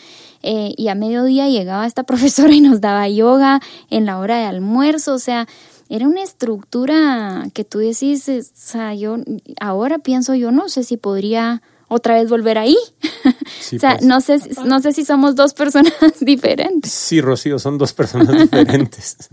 [0.43, 4.45] Eh, y a mediodía llegaba esta profesora y nos daba yoga en la hora de
[4.45, 5.47] almuerzo, o sea,
[5.89, 9.17] era una estructura que tú decís, o sea, yo
[9.61, 12.77] ahora pienso, yo no sé si podría otra vez volver ahí.
[13.25, 14.07] o sea, pues.
[14.07, 16.93] no, sé, no sé si somos dos personas diferentes.
[16.93, 19.29] Sí, Rocío, son dos personas diferentes.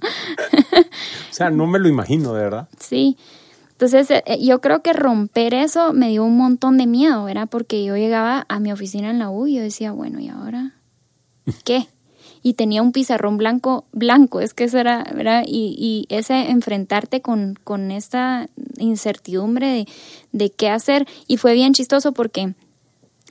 [1.30, 2.67] o sea, no me lo imagino, de verdad.
[2.80, 3.17] Sí.
[3.74, 7.48] Entonces, eh, eh, yo creo que romper eso me dio un montón de miedo, ¿verdad?
[7.48, 10.74] Porque yo llegaba a mi oficina en la U y yo decía, bueno, ¿y ahora
[11.64, 11.88] qué?
[12.48, 15.44] y tenía un pizarrón blanco, blanco, es que eso era, ¿verdad?
[15.46, 19.88] Y, y ese enfrentarte con, con esta incertidumbre de,
[20.32, 22.56] de qué hacer, y fue bien chistoso porque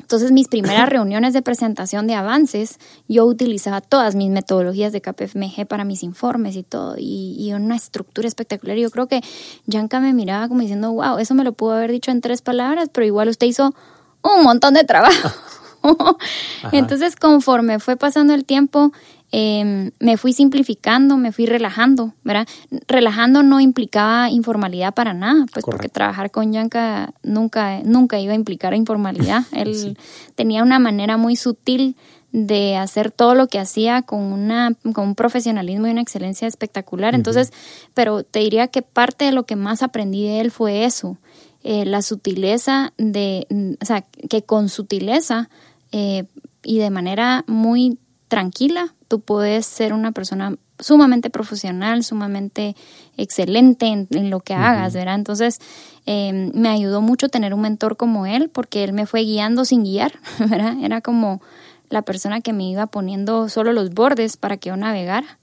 [0.01, 5.67] entonces mis primeras reuniones de presentación de avances, yo utilizaba todas mis metodologías de KPMG
[5.67, 8.77] para mis informes y todo, y, y una estructura espectacular.
[8.77, 9.23] Yo creo que
[9.67, 12.91] Yanka me miraba como diciendo, wow, eso me lo pudo haber dicho en tres palabras,
[12.93, 13.75] pero igual usted hizo
[14.23, 15.31] un montón de trabajo.
[16.73, 18.93] Entonces, conforme fue pasando el tiempo,
[19.33, 22.47] em, me fui simplificando, me fui relajando, ¿verdad?
[22.89, 28.37] Relajando no implicaba informalidad para nada, pues porque trabajar con Yanka nunca, nunca iba a
[28.37, 29.45] implicar informalidad.
[29.53, 29.99] Él
[30.35, 31.97] tenía una manera muy sutil
[32.33, 37.15] de hacer todo lo que hacía con, una, con un profesionalismo y una excelencia espectacular.
[37.15, 37.51] Entonces,
[37.95, 41.17] pero te diría que parte de lo que más aprendí de él fue eso,
[41.65, 43.47] eh, la sutileza de,
[43.81, 45.49] o sea, que con sutileza
[45.93, 46.25] eh,
[46.63, 52.77] y de manera muy tranquila, tú puedes ser una persona sumamente profesional, sumamente
[53.17, 55.15] excelente en, lo que hagas, ¿verdad?
[55.15, 55.59] Entonces,
[56.05, 59.85] em, me ayudó mucho tener un mentor como él, porque él me fue guiando sin
[59.85, 60.77] guiar, ¿verdad?
[60.83, 61.41] Era como
[61.89, 65.39] la persona que me iba poniendo solo los bordes para que yo navegara.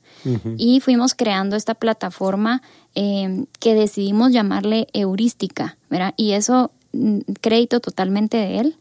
[0.58, 2.62] Y fuimos creando esta plataforma
[2.96, 6.14] em, que decidimos llamarle heurística, ¿verdad?
[6.16, 8.78] Y eso, mm, crédito totalmente de él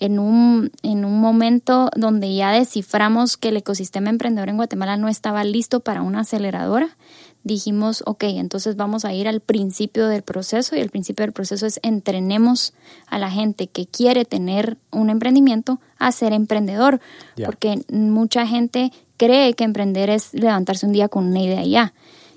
[0.00, 5.08] en un, en un momento donde ya desciframos que el ecosistema emprendedor en Guatemala no
[5.08, 6.96] estaba listo para una aceleradora,
[7.44, 11.66] dijimos, ok, entonces vamos a ir al principio del proceso y el principio del proceso
[11.66, 12.72] es entrenemos
[13.06, 17.00] a la gente que quiere tener un emprendimiento a ser emprendedor,
[17.44, 21.94] porque mucha gente cree que emprender es levantarse un día con una idea ya.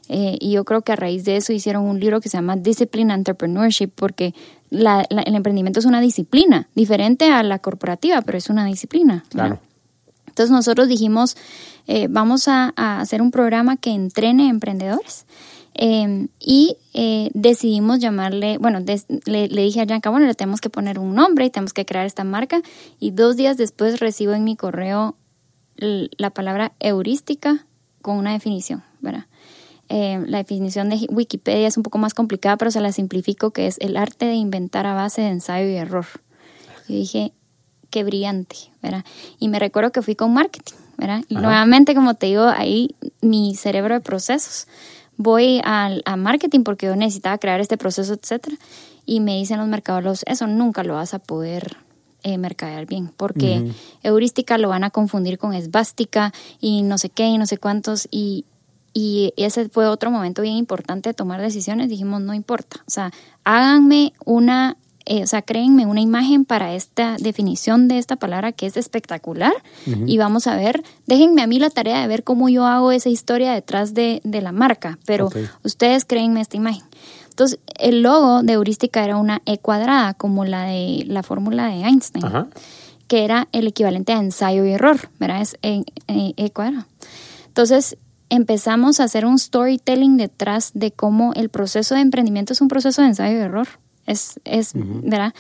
[0.10, 2.56] Eh, y yo creo que a raíz de eso hicieron un libro que se llama
[2.56, 4.34] Discipline Entrepreneurship, porque
[4.72, 9.24] el emprendimiento es una disciplina, diferente a la corporativa, pero es una disciplina.
[9.30, 9.60] Claro.
[10.38, 11.36] Entonces nosotros dijimos,
[11.88, 15.26] eh, vamos a, hacer un programa que entrene emprendedores.
[15.74, 18.80] Em, y eh, decidimos llamarle, bueno,
[19.26, 22.06] le, dije a Yanka, bueno, le tenemos que poner un nombre y tenemos que crear
[22.06, 22.62] esta marca.
[23.00, 25.16] Y dos días después recibo en mi correo
[25.78, 27.66] la palabra heurística
[28.02, 29.26] con una definición, ¿verdad?
[29.90, 33.68] Eh, la definición de Wikipedia es un poco más complicada, pero se la simplifico, que
[33.68, 36.06] es el arte de inventar a base de ensayo y error.
[36.88, 37.34] Yo dije,
[37.90, 39.06] qué brillante, ¿verdad?
[39.40, 41.22] Y me recuerdo que fui con marketing, ¿verdad?
[41.30, 44.68] Y nuevamente, como te digo, ahí mi cerebro de procesos.
[45.16, 48.58] Voy al, a marketing porque yo necesitaba crear este proceso, etcétera.
[49.06, 51.78] Y me dicen los mercadólogos, eso nunca lo vas a poder
[52.24, 53.72] eh, mercadear bien, porque
[54.04, 58.08] heurística lo van a confundir con esvástica y no sé qué y no sé cuántos.
[58.12, 58.46] Y,
[58.94, 61.90] y ese fue otro momento bien importante de tomar decisiones.
[61.90, 63.12] Dijimos, no importa, o sea,
[63.44, 68.66] háganme una, eh, o sea, créenme una imagen para esta definición de esta palabra que
[68.66, 69.54] es espectacular
[69.86, 73.10] y vamos a ver, déjenme a mí la tarea de ver cómo yo hago esa
[73.10, 75.30] historia detrás de, la marca, pero
[75.64, 76.84] ustedes créenme esta imagen.
[77.30, 81.84] Entonces, el logo de heurística era una E cuadrada, como la de la fórmula de
[81.84, 82.26] Einstein,
[83.08, 85.42] que era el equivalente a ensayo y error, ¿verdad?
[85.42, 86.88] Es E, e cuadrada.
[87.46, 87.98] Entonces,
[88.30, 93.02] empezamos a hacer un storytelling detrás de cómo el proceso de emprendimiento es un proceso
[93.02, 93.68] de ensayo y error.
[94.06, 95.34] Es, es ¿verdad?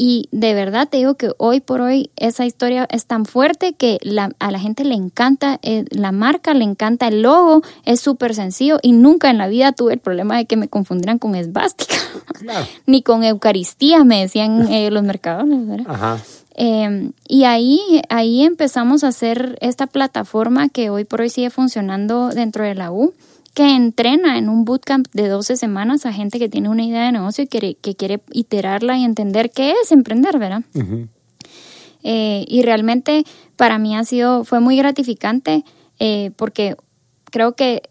[0.00, 3.98] Y de verdad te digo que hoy por hoy esa historia es tan fuerte que
[4.38, 8.78] a la gente le encanta eh, la marca, le encanta el logo, es súper sencillo
[8.80, 11.96] y nunca en la vida tuve el problema de que me confundieran con esvástica,
[12.86, 15.86] ni con Eucaristía, me decían eh, los mercadores, ¿verdad?
[15.92, 16.18] Ajá.
[16.60, 22.30] Em, y ahí, ahí empezamos a hacer esta plataforma que hoy por hoy sigue funcionando
[22.30, 23.14] dentro de la U,
[23.54, 27.12] que entrena en un bootcamp de 12 semanas a gente que tiene una idea de
[27.12, 30.64] negocio y quiere, que quiere iterarla y entender qué es emprender, ¿verdad?
[32.02, 33.22] Eh, y realmente
[33.54, 35.64] para mí ha sido, fue muy gratificante
[36.00, 36.74] eh, porque
[37.30, 37.82] creo que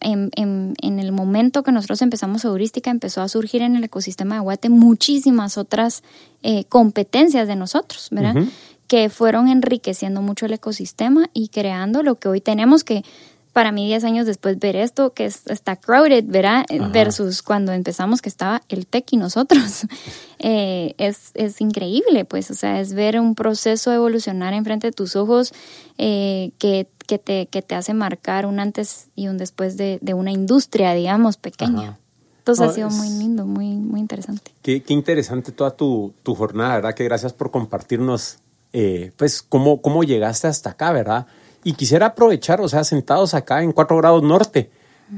[0.00, 4.68] en, el momento que nosotros empezamos Heurística, empezó a surgir en el ecosistema de Guate
[4.68, 6.02] muchísimas otras
[6.42, 8.44] eh, competencias de nosotros, ¿verdad?
[8.86, 13.04] Que fueron enriqueciendo mucho el ecosistema y creando lo que hoy tenemos que
[13.52, 16.64] para mí 10 años después ver esto que está crowded, ¿verdad?
[16.92, 19.86] Versus cuando empezamos que estaba el tech y nosotros.
[20.42, 25.14] Eh, es, es, increíble, pues, o sea, es ver un proceso evolucionar enfrente de tus
[25.14, 25.52] ojos
[25.98, 30.14] eh, que, que, te, que te hace marcar un antes y un después de, de
[30.14, 31.98] una industria, digamos, pequeña.
[32.38, 34.52] Entonces ha sido muy lindo, muy, muy interesante.
[34.62, 36.94] Qué, qué interesante toda tu, tu, jornada, ¿verdad?
[36.94, 38.38] Que gracias por compartirnos,
[38.72, 41.26] eh, pues, cómo, cómo llegaste hasta acá, ¿verdad?
[41.64, 44.70] Y quisiera aprovechar, o sea, sentados acá en 4 grados norte,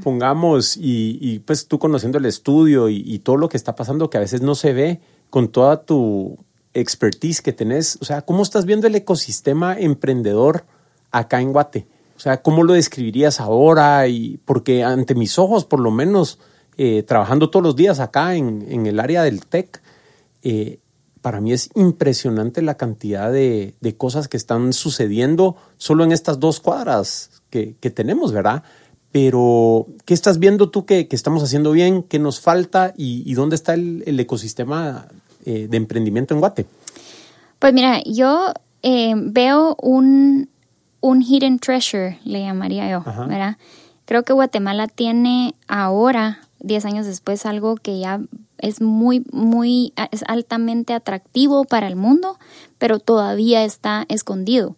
[0.03, 4.21] pongamos, y, pues tú conociendo el estudio y, todo lo que está pasando que a
[4.21, 6.39] veces no se ve con toda tu
[6.73, 10.65] expertise que tenés, o sea, ¿cómo estás viendo el ecosistema emprendedor
[11.13, 11.87] acá en Guate?
[12.15, 14.07] O sea, ¿cómo lo describirías ahora?
[14.07, 16.39] Y porque ante mis ojos, por lo menos,
[16.77, 19.81] eh, trabajando todos los días acá en, el área del tech,
[20.43, 20.79] eh,
[21.21, 26.59] para mí es impresionante la cantidad de, cosas que están sucediendo solo en estas dos
[26.59, 28.63] cuadras que, tenemos, ¿verdad?
[29.11, 32.03] Pero, ¿qué estás viendo tú que, estamos haciendo bien?
[32.03, 32.93] ¿Qué nos falta?
[32.97, 35.07] ¿Y, dónde está el, ecosistema
[35.45, 36.65] eh, de emprendimiento en Guate?
[37.59, 40.49] Pues mira, yo veo un,
[41.03, 43.57] un hidden treasure, le llamaría yo, ¿verdad?
[44.05, 48.21] Creo que Guatemala tiene ahora, 10 años después, algo que ya
[48.57, 52.39] es muy, muy, es altamente atractivo para el mundo,
[52.77, 54.77] pero todavía está escondido.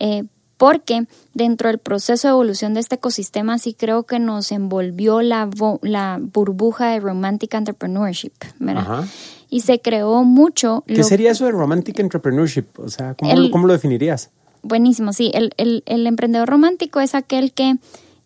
[0.00, 0.24] Eh,
[0.56, 5.48] porque dentro del proceso de evolución de este ecosistema sí creo que nos envolvió la,
[5.82, 9.04] la burbuja de romantic entrepreneurship, ¿verdad?
[9.48, 10.82] Y se creó mucho...
[10.88, 12.66] ¿Qué sería eso de romantic entrepreneurship?
[12.78, 14.30] O sea, ¿cómo, lo definirías?
[14.62, 15.30] Buenísimo, sí.
[15.34, 17.76] El, el, emprendedor romántico es aquel que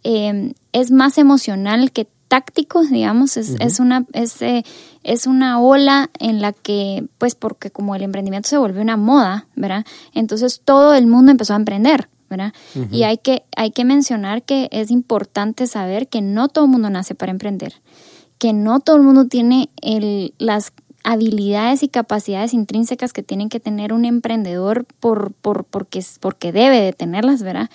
[0.05, 4.65] eh, es más emocional que táctico, digamos, es, es una, es, eh,
[5.05, 9.47] es, una ola en la que, pues porque como el emprendimiento se volvió una moda,
[9.55, 9.85] ¿verdad?
[10.13, 12.53] Entonces todo el mundo empezó a emprender, ¿verdad?
[12.91, 16.91] Y hay que, hay que mencionar que es importante saber que no todo el mundo
[16.91, 17.75] nace para emprender,
[18.39, 20.73] que no todo el mundo tiene el, las
[21.07, 26.81] habilidades y capacidades intrínsecas que tienen que tener un emprendedor por, por, porque, porque debe
[26.81, 27.71] de tenerlas, ¿verdad?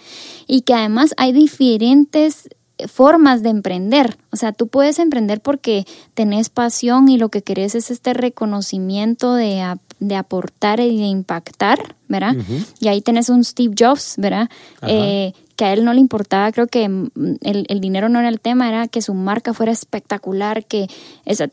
[0.48, 2.50] Y que además hay diferentes
[2.88, 4.18] formas de emprender.
[4.32, 9.34] O sea, tú puedes emprender porque tenés pasión y lo que querés es este reconocimiento
[9.34, 9.62] de,
[10.02, 12.36] de aportar y de impactar, ¿verdad?
[12.80, 14.50] Y ahí tenés un Steve Jobs, ¿verdad?
[14.82, 17.10] Eh, que a él no le importaba, creo que mm,
[17.42, 20.88] el, dinero no era el tema, era que su marca fuera espectacular, que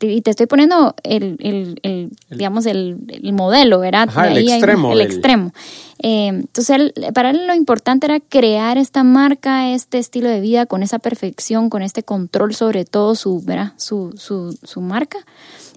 [0.01, 2.99] y te estoy poniendo el, digamos, el,
[3.35, 4.09] modelo, ¿verdad?
[4.27, 4.93] el extremo.
[4.93, 5.53] el extremo.
[5.99, 10.83] Eh, entonces, para él lo importante era crear esta marca, este estilo de vida con
[10.83, 13.75] esa perfección, con este control sobre todo su, ¿verdad?
[13.77, 15.19] Su, su, su marca.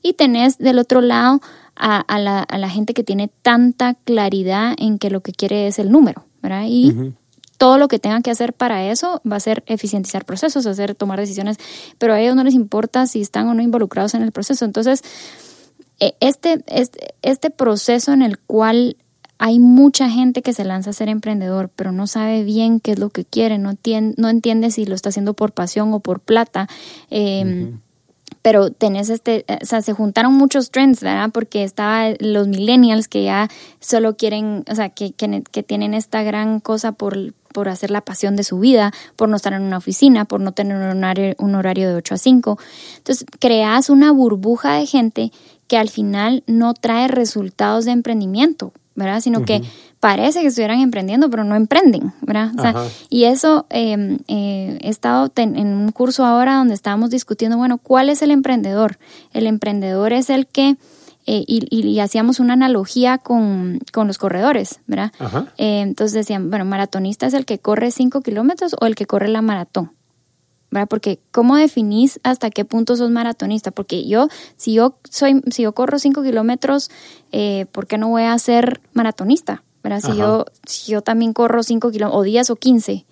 [0.01, 1.41] Y tenés del otro lado
[1.81, 5.79] a, la, a, la, gente que tiene tanta claridad en que lo que quiere es
[5.79, 6.65] el número, ¿verdad?
[6.67, 7.13] Y
[7.57, 11.19] todo lo que tengan que hacer para eso va a ser eficientizar procesos, hacer tomar
[11.19, 11.57] decisiones,
[11.97, 14.63] pero a ellos no les importa si están o no involucrados en el proceso.
[14.63, 15.03] Entonces,
[15.99, 18.97] e, este, este, este proceso en el cual
[19.39, 22.99] hay mucha gente que se lanza a ser emprendedor, pero no sabe bien qué es
[22.99, 23.73] lo que quiere, no,
[24.17, 26.67] no entiende si lo está haciendo por pasión o por plata.
[27.09, 27.73] Eh,
[28.41, 31.29] pero tenés este, o sea, se juntaron muchos trends, ¿verdad?
[31.31, 36.59] Porque estaba los millennials que ya solo quieren, o sea, que, que, tienen esta gran
[36.59, 40.25] cosa por, por hacer la pasión de su vida, por no estar en una oficina,
[40.25, 42.59] por no tener un horario, un horario de 8 a 5.
[42.97, 45.31] Entonces, creas una burbuja de gente
[45.67, 49.21] que al final no trae resultados de emprendimiento, ¿verdad?
[49.21, 49.61] Sino que
[50.01, 52.51] parece que estuvieran emprendiendo, pero no emprenden, ¿verdad?
[53.09, 58.09] y eso, em, eh, he estado en un curso ahora donde estábamos discutiendo, bueno, ¿cuál
[58.09, 58.97] es el emprendedor?
[59.31, 60.75] El emprendedor es el que,
[61.27, 65.13] eh, y, hacíamos una analogía con, los corredores, ¿verdad?
[65.59, 69.27] Eh, entonces decían, bueno, maratonista es el que corre 5 kilómetros o el que corre
[69.27, 69.91] la maratón.
[70.71, 70.87] ¿verdad?
[70.87, 73.71] Porque ¿cómo definís hasta qué punto sos maratonista?
[73.71, 76.89] Porque yo, si yo soy, si yo corro 5 kilómetros,
[77.33, 79.63] eh, ¿por qué no voy a ser maratonista?
[79.83, 80.01] ¿Verdad?
[80.01, 83.05] Si yo, si yo también corro 5 kilómetros, o 10 o 15,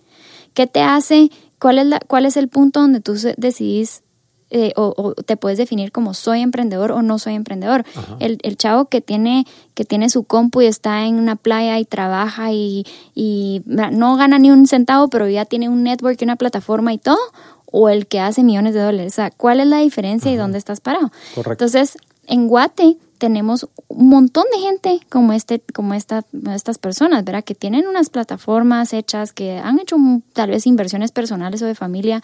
[0.53, 1.29] ¿qué te hace?
[1.60, 4.03] ¿Cuál es, la, cuál es el punto donde tú decidís
[4.51, 7.86] eh, o, te puedes definir como soy emprendedor o no soy emprendedor.
[8.19, 11.86] El, el, chavo que tiene, que tiene su compu y está en una playa y
[11.86, 16.36] trabaja y, y no gana ni un centavo, pero ya tiene un network y una
[16.36, 17.19] plataforma y todo,
[17.67, 19.13] o el que hace millones de dólares.
[19.13, 21.12] O sea, ¿cuál es la diferencia y dónde estás parado?
[21.36, 27.43] Entonces, en Guate tenemos un montón de gente como este, como esta, estas personas, ¿verdad?
[27.43, 29.97] Que tienen unas plataformas hechas, que han hecho
[30.34, 32.23] tal vez inversiones personales o de familia,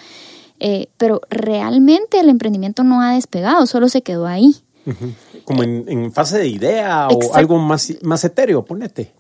[0.60, 4.55] eh, pero realmente el emprendimiento no ha despegado, solo se quedó ahí.
[5.43, 9.13] Como en, fase de idea o algo más, más etéreo, ponete.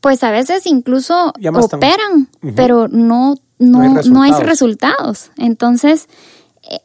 [0.00, 5.30] Pues a veces incluso operan, pero no, no, no, hay resultados.
[5.36, 6.08] Entonces,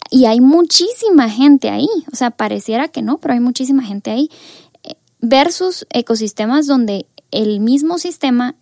[0.10, 4.30] y hay muchísima gente ahí, o sea, pareciera que no, pero hay muchísima gente ahí,
[4.84, 8.56] eh, versus ecosistemas donde el mismo sistema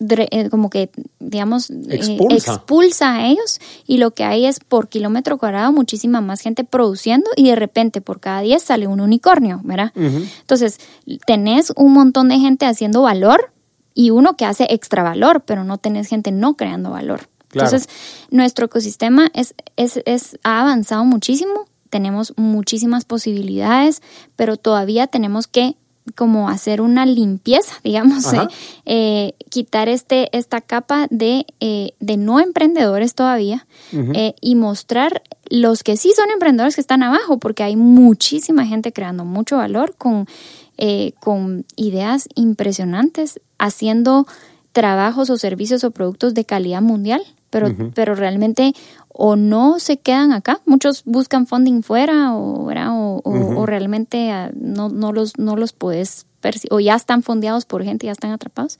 [0.00, 3.16] eh, como que, digamos, expulsa.
[3.16, 7.48] a ellos y lo que hay es por kilómetro cuadrado muchísima más gente produciendo y
[7.48, 9.92] de repente por cada 10 sale un unicornio, ¿verdad?
[9.96, 10.78] Entonces,
[11.26, 13.52] tenés un montón de gente haciendo valor
[13.92, 17.28] y uno que hace extra valor, pero no tenés gente no creando valor.
[17.52, 17.88] Entonces,
[18.30, 24.02] nuestro ecosistema es, es, es, ha avanzado muchísimo, tenemos muchísimas posibilidades,
[24.36, 25.76] pero todavía tenemos que
[26.14, 28.48] como hacer una limpieza, digamos, eh,
[28.86, 33.66] eh, quitar este, esta capa de, eh, de no emprendedores todavía
[34.40, 39.24] y mostrar los que sí son emprendedores que están abajo, porque hay muchísima gente creando
[39.24, 40.26] mucho valor con,
[41.20, 44.26] con ideas impresionantes, haciendo
[44.72, 48.74] trabajos o servicios o productos de calidad mundial pero, pero realmente
[49.08, 54.88] o no se quedan acá, muchos buscan funding fuera o, o, o, realmente ah, no,
[54.88, 56.26] no, los, no los puedes,
[56.70, 58.78] o ya están fondeados por gente, ya están atrapados.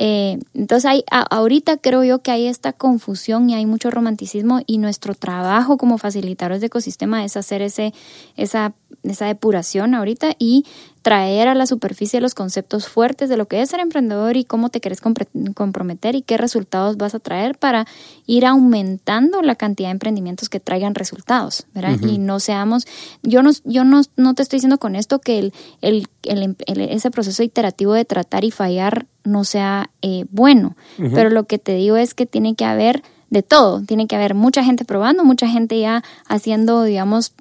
[0.00, 4.78] Eh, entonces hay, ahorita creo yo que hay esta confusión y hay mucho romanticismo y
[4.78, 7.92] nuestro trabajo como facilitadores de ecosistema es hacer ese,
[8.36, 10.64] esa, esa depuración ahorita y
[11.02, 14.68] traer a la superficie los conceptos fuertes de lo que es ser emprendedor y cómo
[14.68, 17.86] te quieres comprometer y qué resultados vas a traer para
[18.26, 21.98] ir aumentando la cantidad de emprendimientos que traigan resultados, ¿verdad?
[22.02, 22.86] Y no seamos,
[23.22, 27.10] yo no, yo no, no te estoy diciendo con esto que el, el, el, ese
[27.10, 30.76] proceso iterativo de tratar y fallar no sea eh, bueno,
[31.14, 34.34] pero lo que te digo es que tiene que haber de todo, tiene que haber
[34.34, 37.34] mucha gente probando, mucha gente ya haciendo, digamos,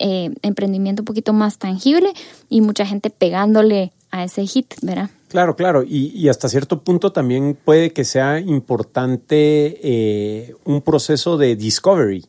[0.00, 2.12] eh, emprendimiento un poquito más tangible
[2.48, 5.10] y mucha gente pegándole a ese hit, ¿verdad?
[5.28, 11.56] Claro, claro, y, hasta cierto punto también puede que sea importante eh, un proceso de
[11.56, 12.26] discovery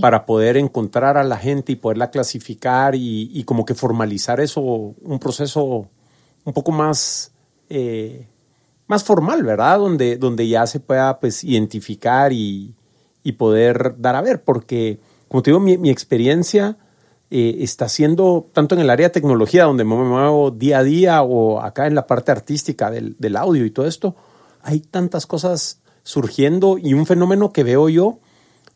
[0.00, 5.18] para poder encontrar a la gente y poderla clasificar y, como que formalizar eso, un
[5.18, 5.88] proceso
[6.44, 7.32] un poco más,
[7.70, 8.26] eh,
[8.86, 9.78] más formal, ¿verdad?
[9.78, 12.74] Donde, donde ya se pueda pues identificar y,
[13.38, 16.76] poder dar a ver, porque como te digo, mi, mi experiencia
[17.34, 21.22] eh, está haciendo tanto en el área de tecnología, donde me muevo día a día,
[21.22, 24.14] o acá en la parte artística del, del audio y todo esto,
[24.60, 28.18] hay tantas cosas surgiendo y un fenómeno que veo yo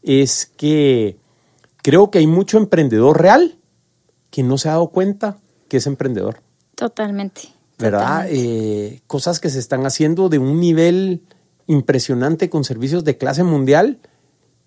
[0.03, 1.19] es que
[1.83, 3.59] creo que hay mucho emprendedor real
[4.31, 5.37] que no se ha dado cuenta
[5.69, 6.40] que es emprendedor.
[6.77, 7.42] Totalmente.
[7.79, 8.27] ¿Verdad?
[8.31, 11.21] Eh, cosas que se están haciendo de un nivel
[11.66, 13.99] impresionante con servicios de clase mundial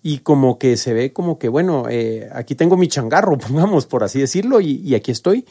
[0.02, 4.04] y como que se ve como que, bueno, eh, aquí tengo mi changarro, pongamos, por
[4.04, 5.44] así decirlo, y, aquí estoy,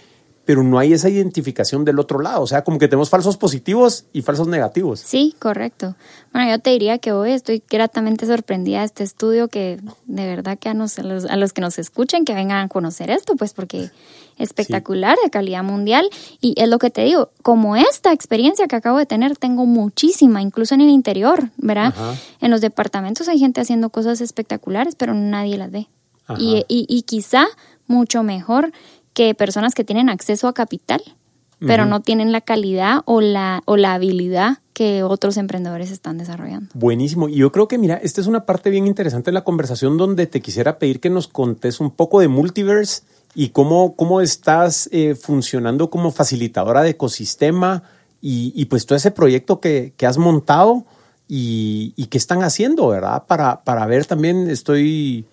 [0.49, 4.05] pero no hay esa identificación del otro lado, o sea, como que tenemos falsos positivos
[4.13, 4.99] y falsos negativos.
[4.99, 5.95] Sí, correcto.
[6.33, 10.57] Bueno, yo te diría que hoy estoy gratamente sorprendida de este estudio, que de verdad
[10.57, 13.91] que a, los, a los que nos escuchen, que vengan a conocer esto, pues porque
[14.39, 16.09] espectacular, de calidad mundial.
[16.41, 20.41] Y es lo que te digo, como esta experiencia que acabo de tener, tengo muchísima,
[20.41, 21.93] incluso en el interior, ¿verdad?
[22.41, 25.89] En los departamentos hay gente haciendo cosas espectaculares, pero nadie las ve.
[26.39, 27.45] Y, y, quizá
[27.87, 28.71] mucho mejor
[29.13, 31.01] que personas que tienen acceso a capital,
[31.59, 36.69] pero no tienen la calidad o la, o la habilidad que otros emprendedores están desarrollando.
[36.73, 37.27] Buenísimo.
[37.27, 40.25] Y yo creo que, mira, esta es una parte bien interesante de la conversación donde
[40.25, 43.03] te quisiera pedir que nos contes un poco de Multiverse
[43.35, 47.83] y cómo, cómo estás eh, funcionando como facilitadora de ecosistema
[48.21, 50.85] y, pues todo ese proyecto que, has montado
[51.27, 53.23] y, y, qué están haciendo, ¿verdad?
[53.27, 55.25] Para, para ver también, estoy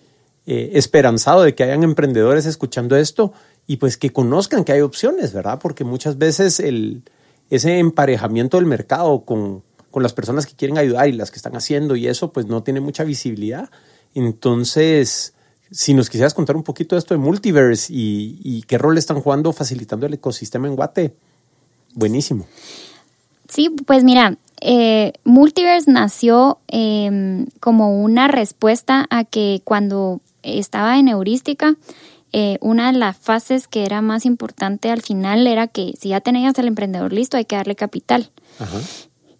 [0.45, 3.33] eh, esperanzado de que hayan emprendedores escuchando esto
[3.67, 5.59] y pues que conozcan que hay opciones, ¿verdad?
[5.61, 7.03] Porque muchas veces el,
[7.49, 11.55] ese emparejamiento del mercado con, con las personas que quieren ayudar y las que están
[11.55, 13.69] haciendo y eso pues no tiene mucha visibilidad.
[14.15, 15.33] Entonces,
[15.71, 19.51] si nos quisieras contar un poquito de esto de Multiverse y, qué rol están jugando
[19.53, 21.13] facilitando el ecosistema en Guate,
[21.93, 22.47] buenísimo.
[23.49, 31.09] Sí, pues mira, eh, Multiverse nació em, como una respuesta a que cuando estaba en
[31.09, 31.75] heurística,
[32.33, 36.21] eh, una de las fases que era más importante al final era que si ya
[36.21, 38.29] tenías al emprendedor listo, hay que darle capital.
[38.59, 38.79] Ajá.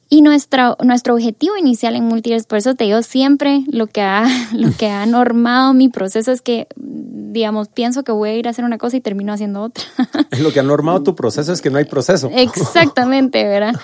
[0.10, 4.26] Y nuestro, nuestro objetivo inicial en Multiverse, por eso te digo siempre, lo que, ha,
[4.54, 8.52] lo que ha normado mi proceso es que, digamos, pienso que voy a ir a
[8.52, 9.84] hacer una cosa y termino haciendo otra.
[10.40, 12.30] Lo que ha normado tu proceso es que no hay proceso.
[12.34, 13.76] Exactamente, ¿verdad?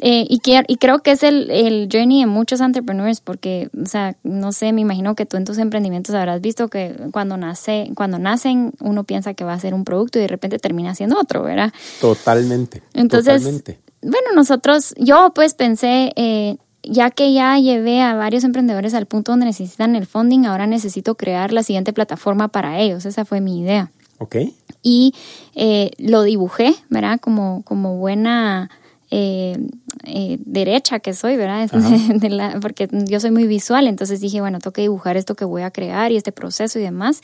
[0.00, 3.86] Eh, y, que, y creo que es el, el journey de muchos entrepreneurs porque, o
[3.86, 7.90] sea, no sé, me imagino que tú en tus emprendimientos habrás visto que cuando, nace,
[7.94, 11.18] cuando nacen uno piensa que va a ser un producto y de repente termina siendo
[11.18, 11.72] otro, ¿verdad?
[12.00, 12.82] Totalmente.
[12.94, 13.87] Entonces, totalmente.
[14.02, 16.12] Bueno, nosotros, yo pues pensé...
[16.16, 20.66] Eh, ya que ya llevé a varios emprendedores al punto donde necesitan el funding, ahora
[20.66, 23.04] necesito crear la siguiente plataforma para ellos.
[23.04, 23.90] Esa fue mi idea.
[24.18, 24.36] Ok.
[24.82, 25.14] Y
[25.54, 27.20] eh, lo dibujé, ¿verdad?
[27.20, 28.70] Como, como buena
[29.10, 29.56] eh,
[30.04, 31.70] eh, derecha que soy, ¿verdad?
[32.60, 35.70] porque yo soy muy visual, entonces dije, bueno, tengo que dibujar esto que voy a
[35.70, 37.22] crear y este proceso y demás.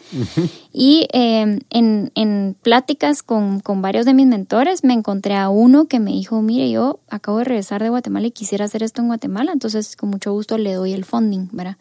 [0.73, 5.87] Y em, en, en, pláticas con, con, varios de mis mentores me encontré a uno
[5.87, 9.09] que me dijo, mire, yo acabo de regresar de Guatemala y quisiera hacer esto en
[9.09, 11.77] Guatemala, entonces con mucho gusto le doy el funding, ¿verdad?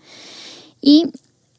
[0.81, 1.05] Y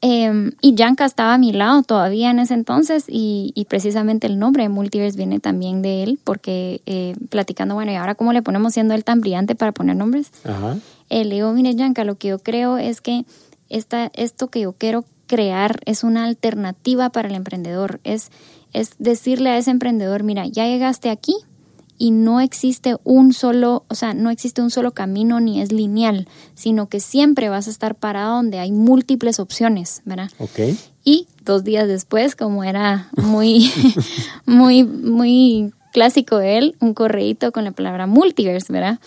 [0.06, 4.62] Em, y Yanka estaba a mi lado todavía en ese entonces y, precisamente el nombre
[4.64, 8.74] de Multiverse viene también de él porque eh, platicando, bueno, ¿y ahora cómo le ponemos
[8.74, 10.30] siendo él tan brillante para poner nombres?
[10.44, 10.76] Ajá.
[11.08, 13.24] Eh, le digo, mire Yanka, lo que yo creo es que
[13.70, 18.30] esta, esto que yo quiero crear es una alternativa para el emprendedor, es,
[18.74, 21.34] es decirle a ese emprendedor, mira, ya llegaste aquí,
[21.98, 26.28] y no existe un solo, o sea, no existe un solo camino ni es lineal,
[26.54, 30.30] sino que siempre vas a estar parado donde hay múltiples opciones, ¿verdad?
[30.38, 30.60] Ok.
[31.04, 33.70] Y dos días después, como era muy,
[34.46, 38.98] muy, muy clásico de él, un correíto con la palabra multiverse, ¿verdad?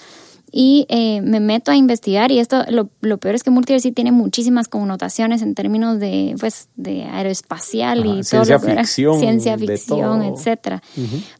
[0.51, 3.91] Y eh, me meto a investigar y esto lo, lo peor es que multiverse sí
[3.91, 10.23] tiene muchísimas connotaciones en términos de pues de aeroespacial y ciencia todo ficción, ciencia ficción
[10.23, 10.81] etcétera.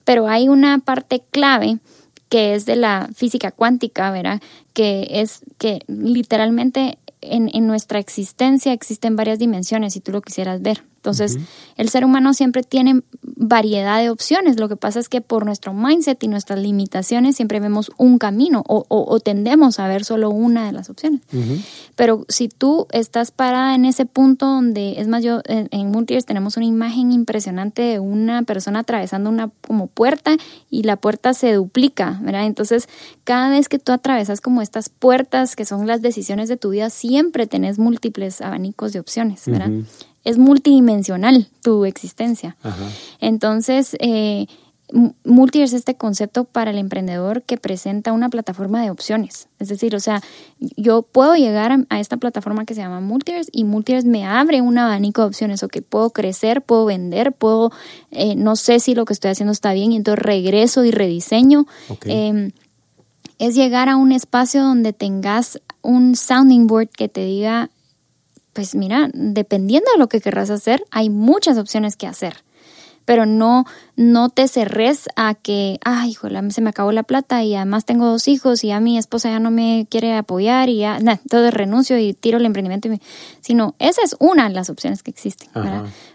[0.03, 1.80] Pero hay una parte clave
[2.30, 4.41] que es de la física cuántica verdad
[4.74, 10.62] que es que literalmente en, en nuestra existencia existen varias dimensiones si tú lo quisieras
[10.62, 11.37] ver entonces,
[11.77, 14.59] el ser humano siempre tiene variedad de opciones.
[14.59, 18.63] Lo que pasa es que por nuestro mindset y nuestras limitaciones siempre vemos un camino
[18.67, 21.21] o, tendemos a ver solo una de las opciones.
[21.95, 25.91] Pero si tú estás parada en ese punto donde, es más, yo en, en
[26.25, 30.35] tenemos una imagen impresionante de una persona atravesando una como puerta
[30.69, 32.45] y la puerta se duplica, ¿verdad?
[32.45, 32.87] Entonces,
[33.23, 36.89] cada vez que tú atravesas como estas puertas que son las decisiones de tu vida,
[36.89, 39.69] siempre tenés múltiples abanicos de opciones, ¿verdad?
[40.28, 42.57] Es multidimensional tu existencia.
[43.21, 44.47] Entonces, eh,
[45.25, 49.49] Multiverse es este concepto para el emprendedor que presenta una plataforma de opciones.
[49.59, 50.21] Es decir, o sea,
[50.59, 54.78] yo puedo llegar a, esta plataforma que se llama Multiverse y Multiverse me abre un
[54.78, 55.61] abanico de opciones.
[55.63, 57.71] O que puedo crecer, puedo vender, puedo,
[58.11, 61.67] eh, no sé si lo que estoy haciendo está bien y entonces regreso y rediseño.
[62.05, 62.51] Em,
[63.39, 67.71] es llegar a un espacio donde tengas un sounding board que te diga
[68.58, 72.43] pues mira, dependiendo de lo que querrás hacer, hay muchas opciones que hacer.
[73.05, 77.53] Pero no, no te cerres a que, ay, híjole, se me acabó la plata y
[77.53, 80.97] además tengo dos hijos y a mi esposa ya no me quiere apoyar y ya,
[80.97, 82.89] entonces renuncio y tiro el emprendimiento.
[83.41, 85.49] Sino, esa es una de las opciones que existen,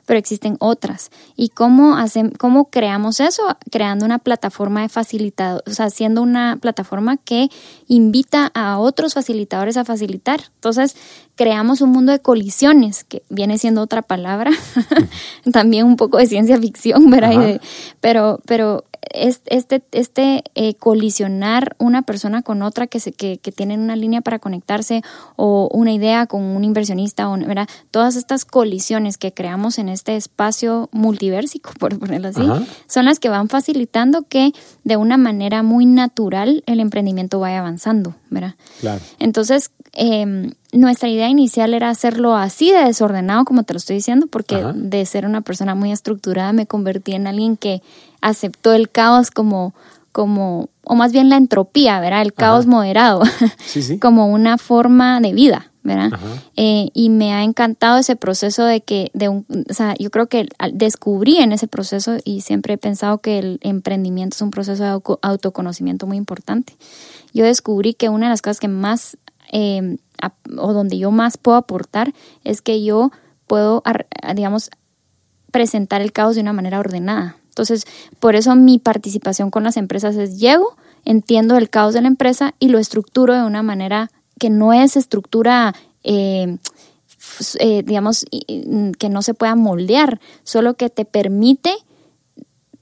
[0.06, 1.10] Pero existen otras.
[1.36, 3.42] ¿Y cómo, hacen, cómo creamos eso?
[3.70, 7.48] Creando una plataforma de facilitador, o sea, haciendo una plataforma que
[7.86, 10.40] invita a otros facilitadores a facilitar.
[10.54, 10.96] Entonces,
[11.36, 14.50] creamos un mundo de colisiones, que viene siendo otra palabra,
[15.52, 17.60] también un poco de ciencia ficción, ¿verdad?
[18.00, 23.80] pero, pero este, este eh, colisionar una persona con otra que, se, que, que, tienen
[23.80, 25.02] una línea para conectarse
[25.36, 27.68] o una idea con un inversionista, o, ¿verdad?
[27.90, 32.42] todas estas colisiones que creamos en este espacio multiversico, por ponerlo así,
[32.86, 34.52] son las que van facilitando que
[34.84, 38.14] de una manera muy natural el emprendimiento vaya avanzando.
[38.30, 38.54] ¿verdad?
[38.80, 39.00] Claro.
[39.18, 44.26] Entonces, eh, nuestra idea inicial era hacerlo así de desordenado, como te lo estoy diciendo,
[44.26, 47.82] porque de ser una persona muy estructurada me convertí en alguien que
[48.22, 49.74] aceptó el caos como,
[50.12, 52.22] como o más bien la entropía, ¿verdad?
[52.22, 53.22] El caos moderado,
[54.00, 56.10] como una forma de vida, ¿verdad?
[56.56, 60.28] Eh, y me ha encantado ese proceso de que, de un, o sea, yo creo
[60.28, 64.82] que descubrí en ese proceso y siempre he pensado que el emprendimiento es un proceso
[64.82, 66.76] de autoconocimiento muy importante.
[67.34, 69.16] Yo descubrí que una de las cosas que más
[69.52, 69.98] eh,
[70.56, 72.12] o donde yo más puedo aportar
[72.44, 73.10] es que yo
[73.46, 73.82] puedo,
[74.34, 74.70] digamos,
[75.50, 77.36] presentar el caos de una manera ordenada.
[77.52, 77.86] Entonces,
[78.18, 80.74] por eso mi participación con las empresas es llego,
[81.04, 84.96] entiendo el caos de la empresa y lo estructuro de una manera que no es
[84.96, 86.56] estructura, eh,
[87.60, 88.24] eh, digamos,
[88.98, 91.74] que no se pueda moldear, solo que te permite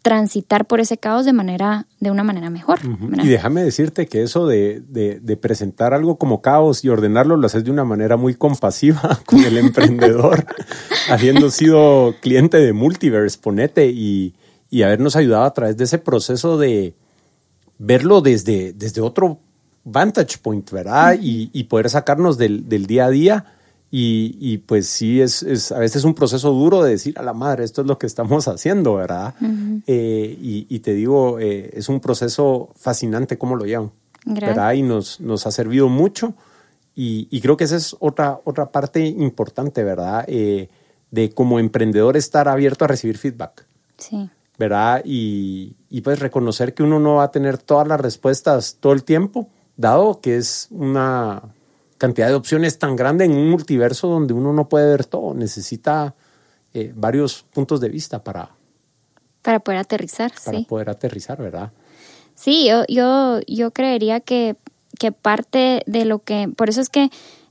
[0.02, 2.78] transitar por ese caos de manera de una manera mejor.
[3.22, 7.64] Y déjame decirte que eso de, de, presentar algo como caos y ordenarlo lo haces
[7.64, 10.46] de una manera muy compasiva con el emprendedor,
[11.10, 14.34] habiendo sido cliente de Multiverse, ponete, y,
[14.70, 16.94] y habernos ayudado a través de ese proceso de
[17.78, 19.38] verlo desde, desde otro
[19.84, 21.16] vantage point, ¿verdad?
[21.20, 23.44] y, y, poder sacarnos del, del, día a día.
[23.90, 27.32] Y, y pues sí, es, es, a veces un proceso duro de decir a la
[27.32, 29.34] madre, esto es lo que estamos haciendo, ¿verdad?
[29.88, 33.90] eh, y, y, te digo, eh, es un proceso fascinante cómo lo llevan,
[34.24, 34.74] ¿verdad?
[34.74, 36.34] Y nos, nos ha servido mucho.
[36.94, 40.24] Y, y, creo que esa es otra, otra parte importante, ¿verdad?
[40.28, 40.68] Eh,
[41.10, 43.66] de como emprendedor estar abierto a recibir feedback.
[43.98, 44.30] Sí.
[44.60, 45.00] ¿Verdad?
[45.06, 49.04] Y, y pues reconocer que uno no va a tener todas las respuestas todo el
[49.04, 49.48] tiempo,
[49.78, 51.40] dado que es una
[51.96, 56.14] cantidad de opciones tan grande en un multiverso donde uno no puede ver todo, necesita
[56.74, 58.50] eh, varios puntos de vista para...
[59.40, 60.66] Para poder aterrizar, para sí.
[60.68, 61.72] poder aterrizar, ¿verdad?
[62.34, 64.56] Sí, yo, yo, yo creería que,
[64.98, 66.52] que parte de lo que...
[66.54, 67.08] Por eso es que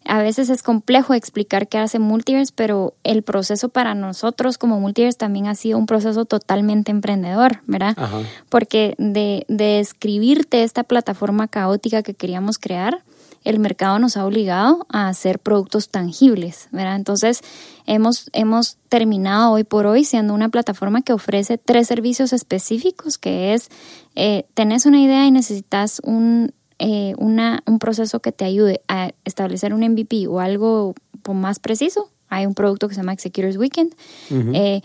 [0.10, 5.18] a veces es complejo explicar qué hace Multiverse, pero el proceso para nosotros como Multiverse
[5.18, 7.94] también ha sido un proceso totalmente emprendedor, ¿verdad?
[7.96, 8.22] Ajá.
[8.50, 13.04] Porque de, de escribirte esta plataforma caótica que queríamos crear,
[13.44, 16.96] el mercado nos ha obligado a hacer productos tangibles, ¿verdad?
[16.96, 17.42] Entonces,
[17.86, 23.54] hemos, hemos terminado hoy por hoy siendo una plataforma que ofrece tres servicios específicos, que
[23.54, 23.70] es,
[24.16, 29.12] eh, tenés una idea y necesitas un, eh, una, un proceso que te ayude a
[29.26, 30.96] establecer un MVP o algo
[31.34, 32.10] más preciso.
[32.30, 33.94] Hay un producto que se llama Executors Weekend.
[34.32, 34.52] Uh -huh.
[34.56, 34.82] eh,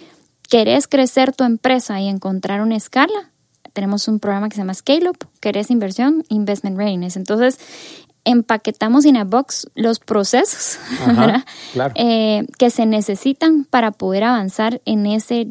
[0.48, 3.30] ¿Querés crecer tu empresa y encontrar una escala?
[3.72, 5.26] Tenemos un programa que se llama Scale Up.
[5.40, 6.24] ¿Querés inversión?
[6.28, 7.16] Investment Readiness.
[7.16, 7.58] Entonces,
[8.24, 11.94] empaquetamos in a box los procesos Ajá, claro.
[11.96, 15.48] eh, que se necesitan para poder avanzar en ese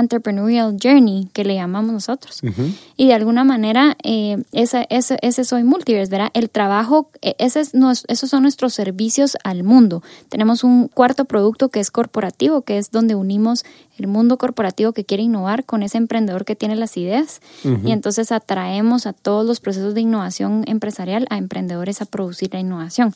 [0.00, 2.40] entrepreneurial journey que le llamamos nosotros.
[2.42, 2.74] Uh -huh.
[2.96, 6.30] Y de alguna manera, eh, ese, ese, ese soy multiverse, ¿verdad?
[6.34, 7.72] El trabajo, ese es,
[8.08, 10.02] esos son nuestros servicios al mundo.
[10.28, 13.64] Tenemos un cuarto producto que es corporativo, que es donde unimos
[13.98, 17.40] el mundo corporativo que quiere innovar con ese emprendedor que tiene las ideas.
[17.64, 17.88] Uh -huh.
[17.88, 22.60] Y entonces atraemos a todos los procesos de innovación empresarial a emprendedores a producir la
[22.60, 23.14] innovación.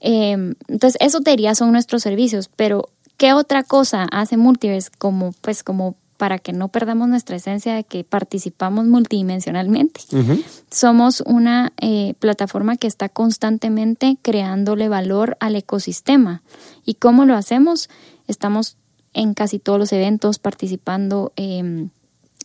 [0.00, 2.88] Eh, entonces, eso te diría son nuestros servicios, pero
[3.20, 7.84] ¿Qué otra cosa hace Multiverse como, pues, como para que no perdamos nuestra esencia de
[7.84, 10.00] que participamos multidimensionalmente?
[10.12, 10.44] Uh -huh.
[10.70, 16.40] Somos una eh, plataforma que está constantemente creándole valor al ecosistema.
[16.86, 17.90] ¿Y cómo lo hacemos?
[18.26, 18.78] Estamos
[19.12, 21.34] en casi todos los eventos participando.
[21.36, 21.88] Eh,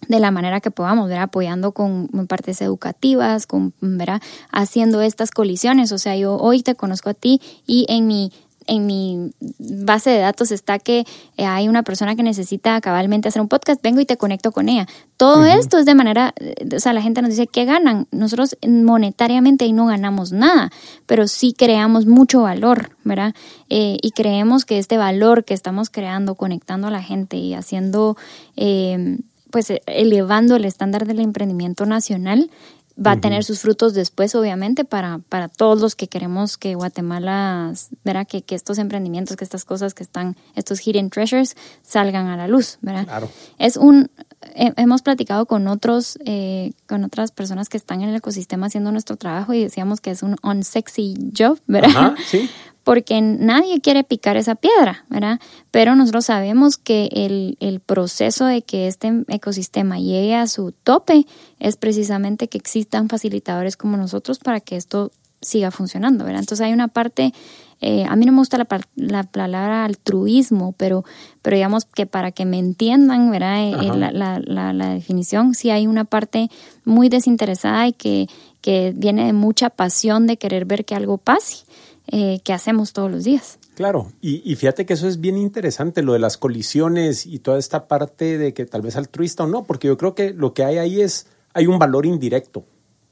[0.07, 1.23] de la manera que podamos, ¿verdad?
[1.23, 4.21] apoyando con partes educativas, con, ¿verdad?
[4.51, 5.91] haciendo estas colisiones.
[5.91, 8.31] O sea, yo hoy te conozco a ti y en mi
[8.67, 11.05] en mi base de datos está que
[11.37, 14.69] eh, hay una persona que necesita cabalmente hacer un podcast, vengo y te conecto con
[14.69, 14.87] ella.
[15.17, 15.59] Todo uh -huh.
[15.59, 16.33] esto es de manera,
[16.75, 18.07] o sea, la gente nos dice, ¿qué ganan?
[18.11, 20.71] Nosotros monetariamente ahí no ganamos nada,
[21.05, 23.33] pero sí creamos mucho valor, ¿verdad?
[23.69, 28.17] Eh, y creemos que este valor que estamos creando, conectando a la gente y haciendo,
[28.55, 29.19] eh,
[29.51, 32.49] pues elevando el estándar del emprendimiento nacional,
[32.97, 37.73] va a tener sus frutos después, obviamente, para, para todos los que queremos que Guatemala,
[38.03, 38.27] ¿verdad?
[38.27, 42.47] Que, que estos emprendimientos, que estas cosas que están, estos hidden treasures, salgan a la
[42.47, 43.05] luz, ¿verdad?
[43.05, 43.29] Claro.
[43.57, 44.09] Es un,
[44.55, 49.17] hemos platicado con otros, eh, con otras personas que están en el ecosistema haciendo nuestro
[49.17, 51.89] trabajo y decíamos que es un unsexy job, ¿verdad?
[51.89, 52.49] Ajá, sí
[52.85, 55.39] porque nadie quiere picar esa piedra, ¿verdad?
[55.71, 61.25] Pero nosotros sabemos que el, el, proceso de que este ecosistema llegue a su tope
[61.59, 65.11] es precisamente que existan facilitadores como nosotros para que esto
[65.41, 66.41] siga funcionando, ¿verdad?
[66.41, 67.33] Entonces hay una parte,
[67.81, 71.03] eh, a mí no me gusta la, la, palabra altruismo, pero,
[71.41, 73.67] pero digamos que para que me entiendan, ¿verdad?
[73.67, 76.51] Eh, la, la, la, definición, sí hay una parte
[76.83, 78.27] muy desinteresada y que,
[78.61, 81.65] que viene de mucha pasión de querer ver que algo pase
[82.07, 83.57] eh, que hacemos todos los días.
[83.75, 87.57] Claro, y, y, fíjate que eso es bien interesante, lo de las colisiones y toda
[87.57, 90.63] esta parte de que tal vez altruista o no, porque yo creo que lo que
[90.63, 92.63] hay ahí es, hay un valor indirecto.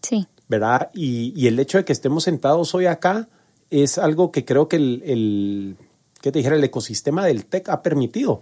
[0.01, 0.27] Sí.
[0.47, 0.89] ¿Verdad?
[0.93, 3.27] Y, y el hecho de que estemos sentados hoy acá
[3.69, 5.77] es algo que creo que el, el,
[6.21, 6.55] ¿qué te dijera?
[6.55, 8.41] El ecosistema del tech ha permitido,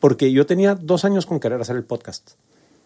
[0.00, 2.32] porque yo tenía dos años con querer hacer el podcast.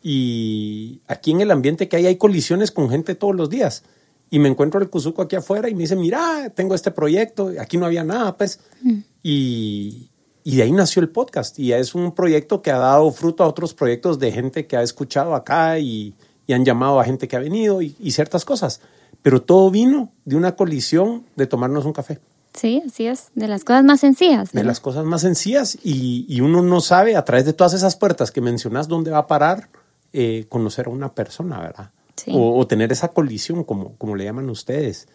[0.02, 3.82] Y aquí en el ambiente que hay, hay colisiones con gente todos los días
[4.30, 7.78] y me encuentro el Cuzuco aquí afuera y me dice, mira, tengo este proyecto, aquí
[7.78, 8.60] no había nada, pues.
[8.82, 8.98] Mm.
[9.22, 10.10] Y,
[10.42, 11.58] y, de ahí nació el podcast.
[11.58, 14.82] Y es un proyecto que ha dado fruto a otros proyectos de gente que ha
[14.82, 16.14] escuchado acá y,
[16.46, 18.80] y han llamado a gente que ha venido y, y, ciertas cosas.
[19.22, 22.18] Pero todo vino de una colisión de tomarnos un café.
[22.54, 24.48] Sí, así es, de las cosas más sencillas.
[24.48, 24.62] ¿verdad?
[24.62, 27.96] De las cosas más sencillas y, y, uno no sabe a través de todas esas
[27.96, 29.68] puertas que mencionas dónde va a parar
[30.12, 31.90] eh, conocer a una persona, ¿verdad?
[32.16, 32.32] Sí.
[32.34, 35.08] O, o, tener esa colisión, como, como le llaman ustedes.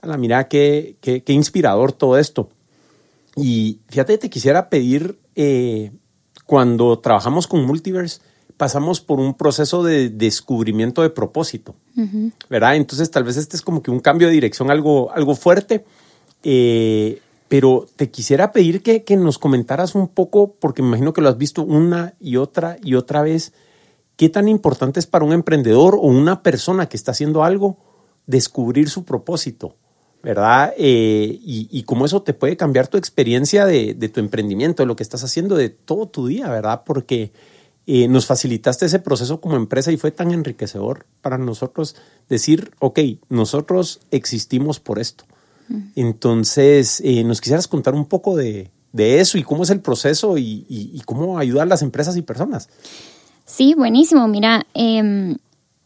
[0.00, 2.50] A la mira, qué, qué, qué, inspirador todo esto.
[3.36, 5.92] Y fíjate, te quisiera pedir, eh,
[6.44, 8.20] cuando trabajamos con Multiverse,
[8.58, 11.76] pasamos por un proceso de descubrimiento de propósito,
[12.50, 12.74] ¿verdad?
[12.74, 15.84] Entonces tal vez este es como que un cambio de dirección algo, algo fuerte,
[16.42, 21.20] eh, pero te quisiera pedir que, que, nos comentaras un poco, porque me imagino que
[21.20, 23.52] lo has visto una y otra y otra vez,
[24.18, 27.78] qué tan importante es para un emprendedor o una persona que está haciendo algo
[28.26, 29.76] descubrir su propósito.
[30.22, 30.74] ¿verdad?
[30.76, 35.04] Eh, y, cómo eso te puede cambiar tu experiencia de, tu emprendimiento, de lo que
[35.04, 36.82] estás haciendo, de todo tu día, ¿verdad?
[36.84, 37.32] Porque
[37.86, 41.94] eh, nos facilitaste ese proceso como empresa y fue tan enriquecedor para nosotros
[42.28, 42.98] decir, ok,
[43.28, 45.24] nosotros existimos por esto.
[45.94, 51.00] Entonces, eh, ¿nos quisieras contar un poco de, eso y cómo es el proceso y,
[51.04, 52.68] cómo ayudar a las empresas y personas?
[53.48, 54.28] Sí, buenísimo.
[54.28, 55.36] Mira, em,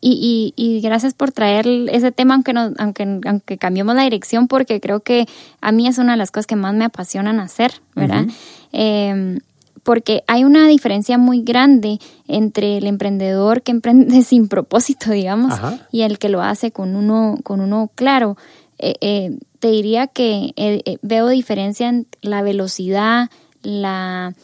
[0.01, 4.81] y, y, gracias por traer ese tema, aunque, no, aunque, aunque cambiemos la dirección, porque
[4.81, 5.29] creo que
[5.61, 8.27] a mí es una de las cosas que más me apasionan hacer, ¿verdad?
[8.73, 9.39] Em,
[9.85, 15.55] porque hay una diferencia muy grande entre el emprendedor que emprende sin propósito, digamos,
[15.93, 18.37] y el que lo hace con uno, con uno claro.
[18.81, 23.31] Eh, eh, te diría que eh, veo diferencia en la velocidad,
[23.63, 24.35] la,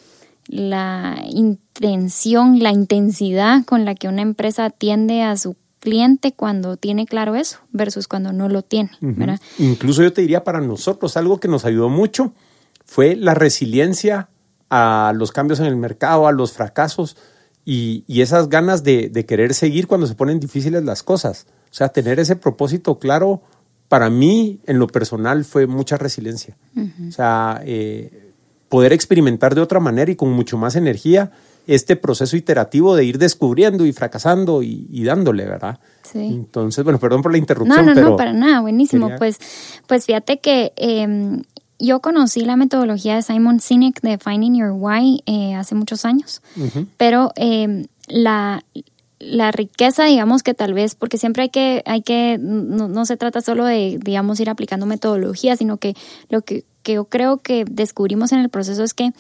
[0.48, 7.06] la intención, la intensidad con la que una empresa atiende a su cliente cuando tiene
[7.06, 8.90] claro eso versus cuando no lo tiene.
[9.58, 12.32] Incluso yo te diría para nosotros algo que nos ayudó mucho
[12.84, 14.30] fue la resiliencia
[14.70, 17.16] a los cambios en el mercado, a los fracasos
[17.64, 21.46] y, esas ganas de, querer seguir cuando se ponen difíciles las cosas.
[21.70, 23.42] O sea, tener ese propósito claro
[23.88, 26.56] para mí en lo personal fue mucha resiliencia.
[27.06, 28.27] O sea, eh,
[28.68, 31.30] poder experimentar de otra manera y con mucho más energía
[31.66, 35.78] este proceso iterativo de ir descubriendo y fracasando y, dándole, ¿verdad?
[36.02, 36.18] Sí.
[36.18, 37.84] Entonces, bueno, perdón por la interrupción.
[37.84, 39.10] No, no, no, para nada, buenísimo.
[39.18, 39.38] Pues,
[39.86, 41.42] pues fíjate que em,
[41.78, 46.40] yo conocí la metodología de Simon Sinek de Finding Your Why eh, hace muchos años,
[46.96, 48.64] pero em, la,
[49.18, 53.18] la riqueza, digamos que tal vez, porque siempre hay que, hay que, no, no, se
[53.18, 55.94] trata solo de, digamos, ir aplicando metodología, sino que
[56.30, 59.12] lo que que yo creo que descubrimos en el proceso es que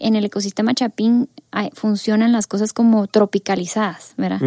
[0.00, 1.28] en el ecosistema Chapín
[1.72, 4.42] funcionan las cosas como tropicalizadas, ¿verdad?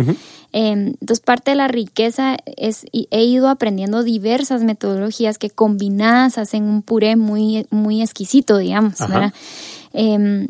[0.52, 6.66] Em, entonces, parte de la riqueza es, he ido aprendiendo diversas metodologías que combinadas hacen
[6.66, 9.34] un puré muy, muy exquisito, digamos, ¿verdad?
[9.94, 10.50] Em,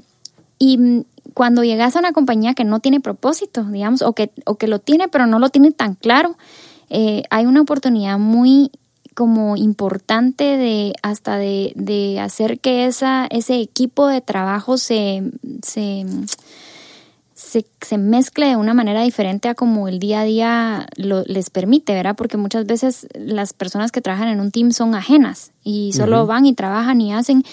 [0.58, 1.04] y
[1.36, 4.80] cuando llegas a una compañía que no tiene propósito, digamos, o que, o que lo
[4.80, 6.36] tiene, pero no lo tiene tan claro,
[6.90, 8.72] eh, hay una oportunidad muy
[9.18, 15.24] como importante de hasta de, hacer que esa, ese equipo de trabajo se,
[15.64, 16.06] se,
[17.34, 21.96] se, mezcle de una manera diferente a como el día a día lo, les permite,
[21.96, 22.16] ¿verdad?
[22.16, 26.46] Porque muchas veces las personas que trabajan en un team son ajenas y solo van
[26.46, 27.44] y trabajan y hacen.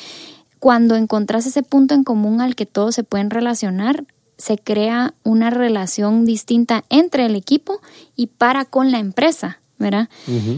[0.58, 4.04] Cuando encontrás ese punto en común al que todos se pueden relacionar,
[4.36, 7.80] se crea una relación distinta entre el equipo
[8.16, 10.10] y para con la empresa, ¿verdad?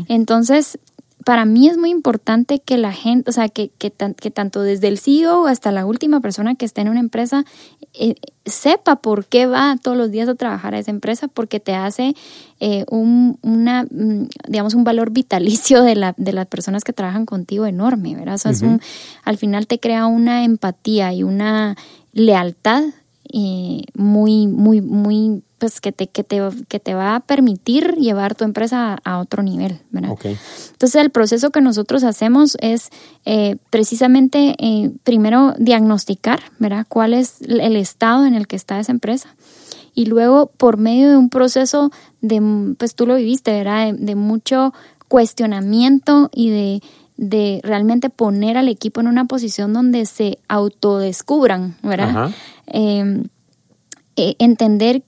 [0.09, 0.81] Entonces,
[1.27, 4.87] para mí es muy importante que la gente, o sea, que, que, que tanto desde
[4.87, 7.45] el CEO hasta la última persona que esté en una empresa
[7.95, 8.15] eh,
[8.45, 12.15] sepa por qué va todos los días a trabajar a esa empresa, porque te hace
[12.61, 17.27] eh, un, una, mm, digamos, un valor vitalicio de, la, de las personas que trabajan
[17.27, 18.37] contigo enorme, ¿verdad?
[18.37, 18.79] O sea,
[19.25, 21.77] al final te crea una empatía y una
[22.13, 22.85] lealtad
[23.33, 28.35] eh, muy, muy, muy pues que te, que te, que te va a permitir llevar
[28.35, 30.11] tu empresa a, otro nivel, ¿verdad?
[30.23, 32.91] Entonces el proceso que nosotros hacemos es
[33.25, 36.85] eh, precisamente eh, primero diagnosticar, ¿verdad?
[36.89, 39.35] ¿Cuál es el estado en el que está esa empresa?
[39.95, 41.91] Y luego por medio de un proceso
[42.21, 43.95] de, pues tú lo viviste, ¿verdad?
[43.95, 44.75] De, mucho
[45.09, 46.83] cuestionamiento y de,
[47.17, 52.31] de realmente poner al equipo en una posición donde se autodescubran, ¿verdad?
[52.67, 53.29] Em,
[54.17, 55.03] eh, entender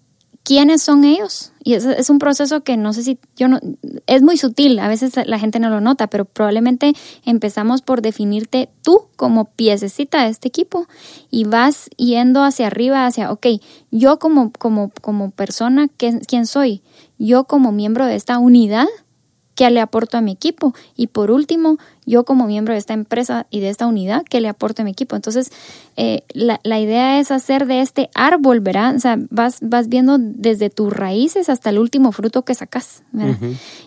[0.49, 1.53] quiénes son ellos.
[1.63, 3.61] Y es, un proceso que no sé si yo no,
[4.07, 6.95] es muy sutil, a veces la gente no lo nota, pero probablemente
[7.27, 10.87] empezamos por definirte tú como piececita de este equipo
[11.31, 13.47] y vas yendo hacia arriba, hacia, ok,
[13.91, 16.81] yo como, como, como persona, ¿quién soy?
[17.19, 18.87] Yo como miembro de esta unidad,
[19.55, 20.73] ¿qué le aporto a mi equipo?
[20.97, 21.77] Y por último,
[22.09, 24.93] yo como miembro de esta empresa y de esta unidad, ¿qué le aporto a mi
[24.93, 25.15] equipo?
[25.15, 25.53] Entonces,
[25.97, 28.97] eh, la, la, idea es hacer de este árbol, ¿verdad?
[28.97, 33.37] O sea, vas, vas viendo desde tus raíces hasta el último fruto que sacas, ¿verdad?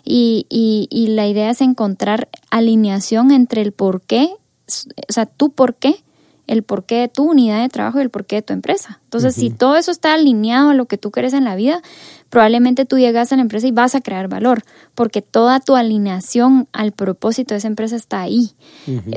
[0.05, 5.51] y, y, y la idea es encontrar alineación entre el por qué, o sea, tu
[5.51, 6.03] por qué,
[6.51, 8.99] el porqué de tu unidad de trabajo y el porqué de tu empresa.
[9.05, 11.81] Entonces, si todo eso está alineado a lo que tú quieres en la vida,
[12.29, 16.67] probablemente tú llegas a la empresa y vas a crear valor, porque toda tu alineación
[16.73, 18.51] al propósito de esa empresa está ahí.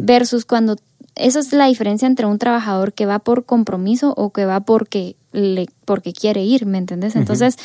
[0.01, 0.77] Versus cuando
[1.17, 5.17] eso es la diferencia entre un trabajador que va por compromiso o que va porque
[5.33, 7.17] le, porque quiere ir, ¿me entendés?
[7.17, 7.57] Entonces,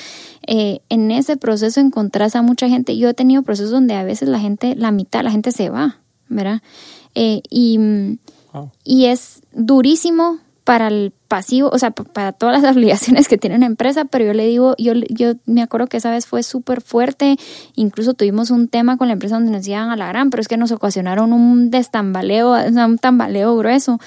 [0.47, 2.97] eh, en ese proceso encontrás a mucha gente.
[2.97, 5.99] Yo he tenido procesos donde a veces la gente, la mitad, la gente se va,
[6.27, 6.63] ¿verdad?
[7.13, 8.17] Eh, y,
[8.83, 10.39] y es durísimo
[10.69, 14.33] para el pasivo, o sea, para todas las obligaciones que tiene una empresa, pero yo
[14.33, 17.37] le digo, yo, yo me acuerdo que esa vez fue súper fuerte,
[17.73, 20.47] incluso tuvimos un tema con la empresa donde nos iban a la gran, pero es
[20.47, 23.99] que nos ocasionaron un destambaleo, o sea, un tambaleo grueso,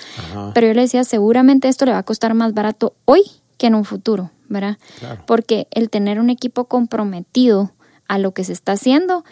[0.55, 3.23] pero yo le decía, seguramente esto le va a costar más barato hoy
[3.59, 4.79] que en un futuro, ¿verdad?
[5.27, 7.73] Porque el tener un equipo comprometido
[8.07, 9.25] a lo que se está haciendo,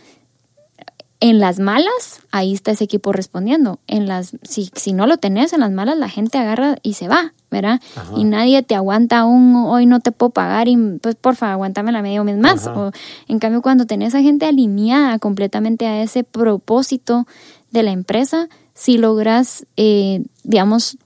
[1.21, 3.79] en las malas, ahí está ese equipo respondiendo.
[3.87, 7.09] En las, si, si no lo tenés, en las malas la gente agarra y se
[7.09, 7.79] va, ¿verdad?
[8.16, 12.01] Y nadie te aguanta un hoy no te puedo pagar y pues porfa, aguántame la
[12.01, 12.66] medio mes más.
[12.66, 12.91] O,
[13.29, 17.27] en cambio, cuando tenés a gente alineada completamente a ese propósito
[17.71, 20.97] de la empresa, si logras, eh, digamos,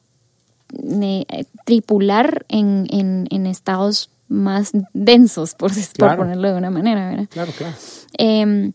[1.65, 7.29] tripular en, en, en, estados más densos, por, por ponerlo de una manera, ¿verdad?
[7.31, 7.75] Claro, claro.
[8.17, 8.73] Eh,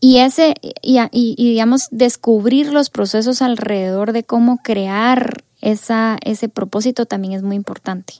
[0.00, 7.06] y ese, y, y, digamos, descubrir los procesos alrededor de cómo crear esa, ese propósito
[7.06, 8.14] también es muy importante.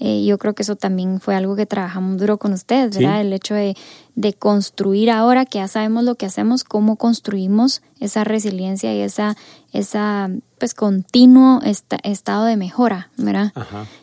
[0.00, 3.20] Eh, yo creo que eso también fue algo que trabajamos duro con ustedes, ¿verdad?
[3.20, 3.76] El hecho de,
[4.16, 9.36] de, construir ahora que ya sabemos lo que hacemos, cómo construimos esa resiliencia y esa,
[9.72, 13.52] esa pues continuo estado de mejora, ¿verdad?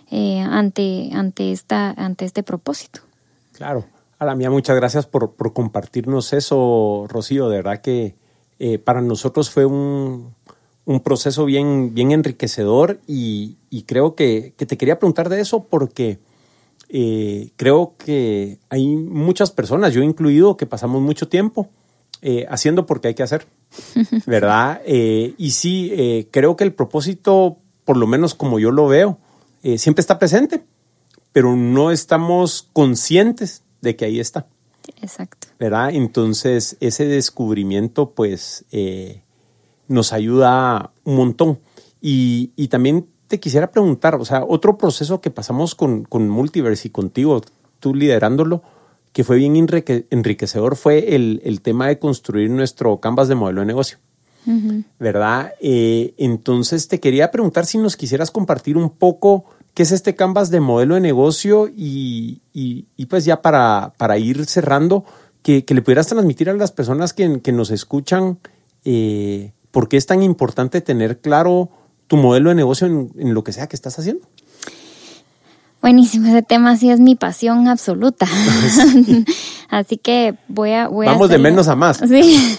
[0.09, 3.01] Eh, ante, ante, esta, ante este propósito.
[3.51, 3.85] Claro.
[4.21, 7.49] A la mía, muchas gracias por, por compartirnos eso, Rocío.
[7.49, 8.13] De verdad que
[8.59, 10.35] eh, para nosotros fue un,
[10.85, 15.63] un, proceso bien, bien enriquecedor y, y creo que, que, te quería preguntar de eso
[15.63, 16.19] porque
[16.89, 21.69] eh, creo que hay muchas personas, yo incluido, que pasamos mucho tiempo
[22.21, 23.47] eh, haciendo porque hay que hacer,
[24.27, 24.83] ¿verdad?
[24.85, 29.17] y sí, creo que el propósito, por lo menos como yo lo veo,
[29.77, 30.63] siempre está presente,
[31.31, 34.47] pero no estamos conscientes de que ahí está.
[35.01, 35.47] Exacto.
[35.59, 35.91] ¿Verdad?
[35.93, 39.21] Entonces, ese descubrimiento, pues, eh,
[39.87, 41.59] nos ayuda un montón.
[42.01, 46.87] Y, y, también te quisiera preguntar, o sea, otro proceso que pasamos con, con Multiverse
[46.87, 47.41] y contigo,
[47.79, 48.63] tú liderándolo,
[49.13, 53.67] que fue bien enriquecedor, fue el, el tema de construir nuestro canvas de modelo de
[53.67, 53.97] negocio.
[54.99, 55.53] ¿Verdad?
[55.61, 60.51] Eh, entonces, te quería preguntar si nos quisieras compartir un poco qué es este Canvas
[60.51, 65.05] de modelo de negocio y, y, pues ya para, para ir cerrando,
[65.41, 68.39] que, que, le pudieras transmitir a las personas que, que nos escuchan
[68.85, 71.69] eh, por qué es tan importante tener claro
[72.07, 74.27] tu modelo de negocio en, en, lo que sea que estás haciendo.
[75.81, 78.27] Buenísimo, ese tema sí es mi pasión absoluta.
[79.69, 80.89] Así que voy a...
[80.89, 82.01] Voy Vamos de menos a más.
[82.07, 82.57] Sí.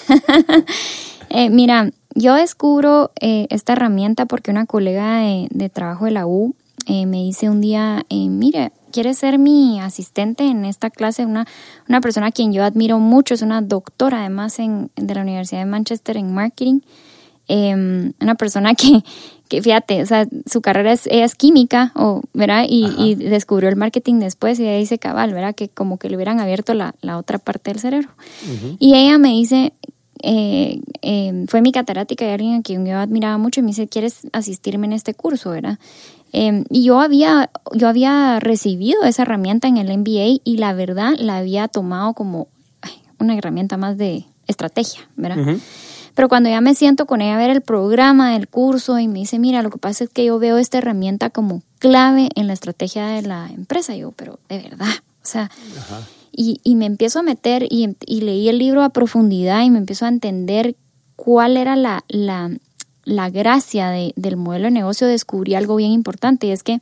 [1.29, 6.27] eh, mira, yo descubro eh, esta herramienta porque una colega de, de trabajo de la
[6.27, 6.57] U
[6.87, 11.25] eh, me dice un día, eh, mire, ¿quiere ser mi asistente en esta clase?
[11.25, 11.47] Una,
[11.89, 15.61] una persona a quien yo admiro mucho, es una doctora además en, de la Universidad
[15.61, 16.81] de Manchester en marketing.
[17.49, 19.03] Em, una persona que,
[19.49, 22.67] que, fíjate, o sea, su carrera es, es química, o, ¿verdad?
[22.69, 25.55] Y, descubrió el marketing después y ahí dice cabal, ¿verdad?
[25.55, 28.09] Que como que le hubieran abierto la, la otra parte del cerebro.
[28.79, 29.73] Y ella me dice,
[30.23, 33.89] eh, em, fue mi catedrática y alguien a quien yo admiraba mucho y me dice,
[33.89, 35.79] ¿quieres asistirme en este curso, verdad?
[36.33, 41.15] Em, y yo había, yo había recibido esa herramienta en el MBA y la verdad
[41.19, 42.49] la había tomado como
[43.19, 45.57] una herramienta más de estrategia, ¿verdad?
[46.15, 49.21] Pero cuando ya me siento con ella a ver el programa del curso y me
[49.21, 52.53] dice, mira, lo que pasa es que yo veo esta herramienta como clave en la
[52.53, 53.95] estrategia de la empresa.
[53.97, 55.51] yo, pero de verdad, o sea,
[56.33, 59.79] y, y, me empiezo a meter y, y, leí el libro a profundidad y me
[59.79, 60.77] empiezo a entender
[61.17, 62.51] cuál era la, la,
[63.05, 66.81] la gracia de, del modelo de negocio descubrí algo bien importante y es que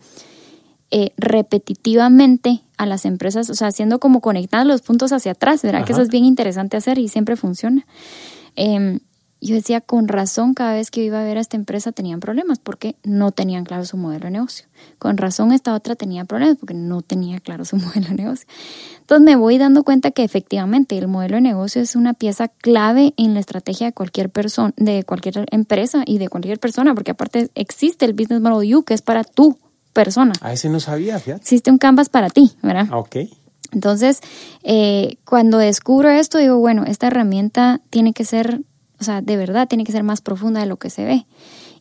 [0.90, 5.84] eh, repetitivamente a las empresas, o sea, haciendo como conectando los puntos hacia atrás, ¿verdad?
[5.84, 7.86] Que eso es bien interesante hacer y siempre funciona.
[8.56, 8.98] Eh,
[9.41, 12.59] yo decía, con razón, cada vez que iba a ver a esta empresa tenían problemas
[12.59, 14.66] porque no tenían claro su modelo de negocio.
[14.99, 18.47] Con razón, esta otra tenía problemas porque no tenía claro su modelo de negocio.
[19.01, 23.14] Entonces me voy dando cuenta que efectivamente el modelo de negocio es una pieza clave
[23.16, 27.51] en la estrategia de cualquier persona, de cualquier empresa y de cualquier persona, porque aparte
[27.55, 29.59] existe el Business Model U, que es para tu
[29.93, 30.32] persona.
[30.43, 31.41] A ese no sabía, fíjate.
[31.41, 32.88] Existe un canvas para ti, ¿verdad?
[32.91, 33.16] Ah, ok.
[33.72, 34.20] Entonces,
[34.62, 38.62] eh, cuando descubro esto, digo, bueno, esta herramienta tiene que ser
[39.01, 41.26] o sea, de verdad tiene que ser más profunda de lo que se ve.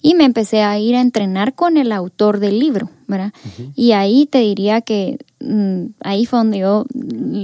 [0.02, 3.34] Y me empecé a ir a entrenar con el autor del libro, ¿verdad?
[3.76, 6.86] Y ahí te diría que mm, ahí fue donde yo,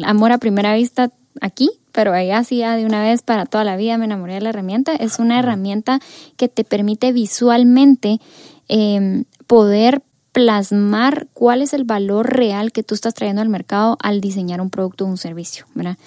[0.05, 1.11] amor a primera vista
[1.41, 4.41] aquí, pero ahí así ya de una vez para toda la vida me enamoré de
[4.41, 4.95] la herramienta.
[4.95, 5.99] Es una herramienta
[6.38, 8.21] que te permite visualmente
[8.69, 10.01] em, poder
[10.32, 14.69] plasmar cuál es el valor real que tú estás trayendo al mercado al diseñar un
[14.69, 15.97] producto o un servicio, ¿verdad?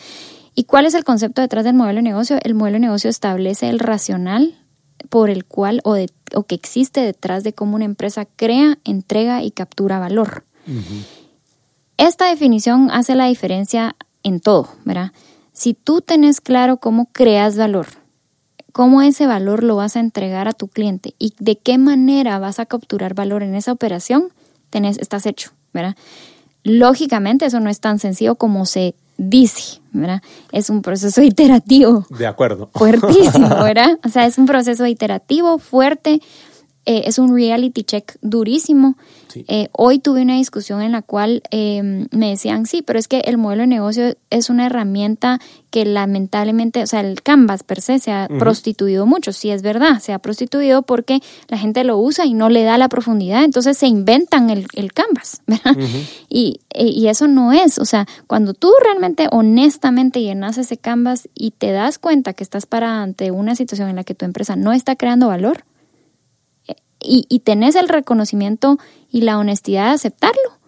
[0.59, 2.37] ¿Y cuál es el concepto detrás del modelo de negocio?
[2.43, 4.59] El modelo de negocio establece el racional
[5.09, 9.45] por el cual o, de, o que existe detrás de cómo una empresa crea, entrega
[9.45, 10.43] y captura valor.
[11.97, 13.95] Esta definición hace la diferencia
[14.25, 15.13] en todo, ¿verdad?
[15.53, 17.87] Si tú tenés claro cómo creas valor,
[18.73, 22.59] cómo ese valor lo vas a entregar a tu cliente y de qué manera vas
[22.59, 24.33] a capturar valor en esa operación,
[24.71, 25.95] tenés, estás hecho, ¿verdad?
[26.65, 30.23] Lógicamente eso no es tan sencillo como se dice, ¿verdad?
[30.53, 32.07] Es un proceso iterativo.
[32.09, 32.71] De acuerdo.
[32.73, 33.99] Fuertísimo, ¿verdad?
[34.05, 36.23] O sea, es un proceso iterativo, fuerte,
[36.89, 38.97] eh, es un reality check durísimo.
[39.47, 43.19] Eh, hoy tuve una discusión en la cual eh, me decían, sí, pero es que
[43.27, 47.99] el modelo de negocio es una herramienta que lamentablemente, o sea, el Canvas per se
[47.99, 49.35] se ha prostituido mucho.
[49.35, 52.79] Sí, es verdad, se ha prostituido porque la gente lo usa y no le da
[52.79, 55.77] la profundidad, entonces se inventan el, el Canvas, ¿verdad?
[56.31, 61.51] y, y eso no es, o sea, cuando tú realmente, honestamente llenas ese Canvas y
[61.51, 64.73] te das cuenta que estás para ante una situación en la que tu empresa no
[64.73, 65.65] está creando valor,
[67.01, 68.79] y, y tenés el reconocimiento
[69.11, 70.59] y la honestidad de aceptarlo,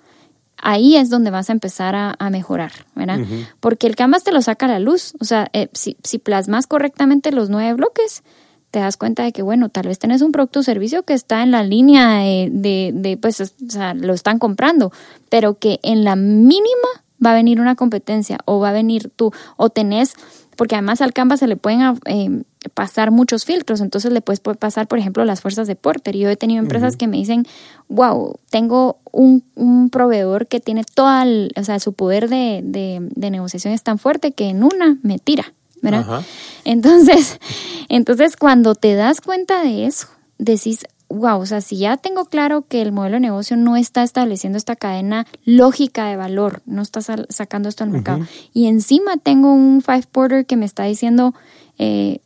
[0.63, 3.19] ahí es donde vas a empezar a, mejorar, ¿verdad?
[3.61, 5.15] Porque el Canvas te lo saca a la luz.
[5.21, 8.23] O sea, eh, si, si, plasmas correctamente los nueve bloques,
[8.71, 11.43] te das cuenta de que, bueno, tal vez tenés un producto o servicio que está
[11.43, 14.93] en la línea de, de, pues, o sea, lo están comprando,
[15.29, 16.89] pero que en la mínima
[17.25, 20.15] va a venir una competencia o va a venir tú, o tenés,
[20.57, 22.43] porque además al Canvas se le pueden eh,
[22.75, 26.17] pasar muchos filtros, entonces le puedes pasar, por ejemplo, las fuerzas de Porter.
[26.17, 27.47] Yo he tenido empresas que me dicen,
[27.89, 31.25] wow, tengo un, un proveedor que tiene toda,
[31.57, 35.55] o sea, su poder de, de, negociación es tan fuerte que en una me tira,
[35.81, 36.23] ¿verdad?
[36.65, 37.41] Entonces,
[37.89, 42.63] entonces cuando te das cuenta de eso, decís, wow, o sea, si ya tengo claro
[42.63, 47.01] que el modelo de negocio no está estableciendo esta cadena lógica de valor, no está
[47.01, 51.35] sacando esto al mercado, y encima tengo un five porter que me está diciendo,
[51.79, 52.21] eh,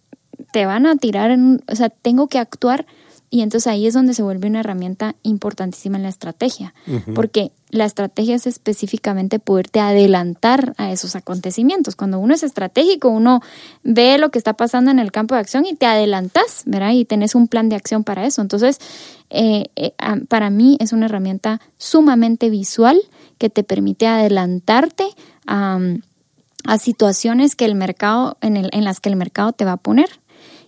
[0.53, 2.87] te van a tirar en, o sea, tengo que actuar
[3.35, 6.73] y entonces ahí es donde se vuelve una herramienta importantísima en la estrategia,
[7.17, 11.97] porque la estrategia es específicamente poderte adelantar a esos acontecimientos.
[11.97, 13.41] Cuando uno es estratégico, uno
[13.83, 16.93] ve lo que está pasando en el campo de acción y te adelantas, ¿verdad?
[16.93, 18.41] Y tenés un plan de acción para eso.
[18.41, 18.79] Entonces,
[19.31, 19.95] eh, eh,
[20.29, 23.01] para mí es una herramienta sumamente visual
[23.39, 25.09] que te permite adelantarte
[25.45, 25.81] a,
[26.67, 29.77] a situaciones que el mercado, en, el, en las que el mercado te va a
[29.77, 30.09] poner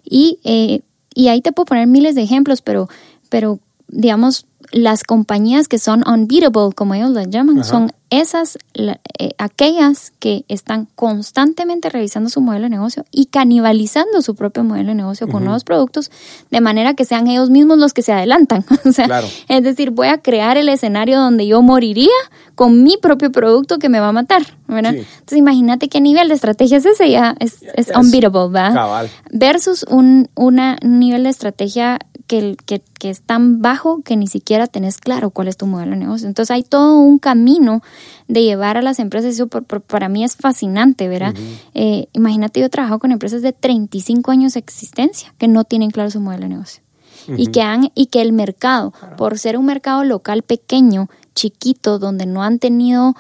[0.09, 0.81] y, eh,
[1.15, 2.89] y ahí te puedo poner miles de ejemplos, pero,
[3.29, 8.99] pero digamos, las compañías que son unbeatable, como ellos las llaman, son esas, eh,
[9.39, 14.95] aquellas que están constantemente revisando su modelo de negocio y canibalizando su propio modelo de
[14.95, 16.11] negocio con nuevos productos,
[16.51, 18.65] de manera que sean ellos mismos los que se adelantan.
[18.85, 22.13] o sea, es decir, voy a crear el escenario donde yo moriría
[22.55, 24.95] con mi propio producto que me va a matar, ¿verdad?
[24.95, 29.11] Entonces imagínate qué nivel de estrategia es ese, ya es, es unbeatable, ¿verdad?
[29.31, 34.67] Versus un una nivel de estrategia que, que, que, es tan bajo que ni siquiera
[34.67, 36.27] tenés claro cuál es tu modelo de negocio.
[36.27, 37.83] Entonces hay todo un camino
[38.29, 41.35] de llevar a las empresas, eso para mí es fascinante, ¿verdad?
[41.75, 46.11] Eh, imagínate, yo trabajo con empresas de 35 años de existencia que no tienen claro
[46.11, 46.83] su modelo de negocio.
[47.29, 52.25] y, que han, y que el mercado, por ser un mercado local pequeño, chiquito, donde
[52.27, 53.15] no han tenido,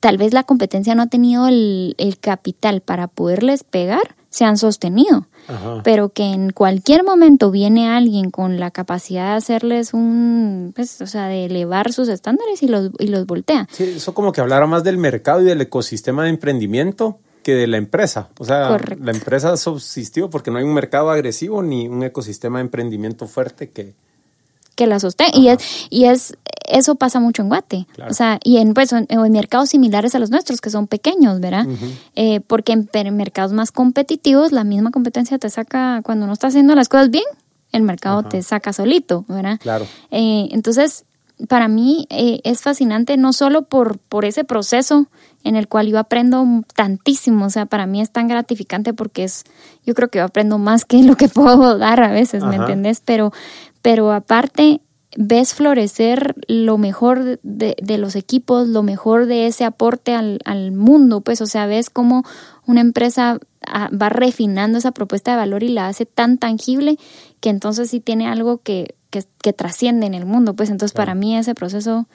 [0.00, 4.56] tal vez la competencia no ha tenido el, el capital para poderles pegar, se han
[4.56, 5.26] sostenido
[5.82, 11.06] pero que en cualquier momento viene alguien con la capacidad de hacerles un, pues, o
[11.06, 13.68] sea, de elevar sus estándares y los, y los voltea.
[13.70, 17.66] Sí, eso como que hablara más del mercado y del ecosistema de emprendimiento que de
[17.66, 18.28] la empresa.
[18.38, 22.64] O sea, la empresa subsistió porque no hay un mercado agresivo ni un ecosistema de
[22.64, 23.94] emprendimiento fuerte que,
[24.80, 25.36] que la sostenga.
[25.36, 26.34] Y es, y es,
[26.66, 27.86] eso pasa mucho en Guate.
[28.08, 31.66] O sea, y en, pues, en, mercados similares a los nuestros, que son pequeños, ¿verdad?
[32.16, 36.74] Eh, porque en, mercados más competitivos, la misma competencia te saca, cuando no estás haciendo
[36.74, 37.24] las cosas bien,
[37.72, 39.58] el mercado te saca solito, ¿verdad?
[39.60, 39.86] Claro.
[40.10, 41.04] Eh, entonces,
[41.46, 45.08] para mí eh, es fascinante no solo por, por ese proceso
[45.44, 49.44] en el cual yo aprendo tantísimo, o sea, para mí es tan gratificante porque es,
[49.86, 53.02] yo creo que yo aprendo más que lo que puedo dar a veces, ¿me entendés?
[53.04, 53.32] Pero,
[53.82, 54.80] pero aparte
[55.16, 60.72] ves florecer lo mejor de, de, los equipos, lo mejor de ese aporte al, al,
[60.72, 62.24] mundo, pues, o sea, ves cómo
[62.66, 66.96] una empresa ah, va refinando esa propuesta de valor y la hace tan tangible
[67.40, 71.14] que entonces sí tiene algo que, que, que trasciende en el mundo, pues entonces para
[71.14, 72.06] mí ese proceso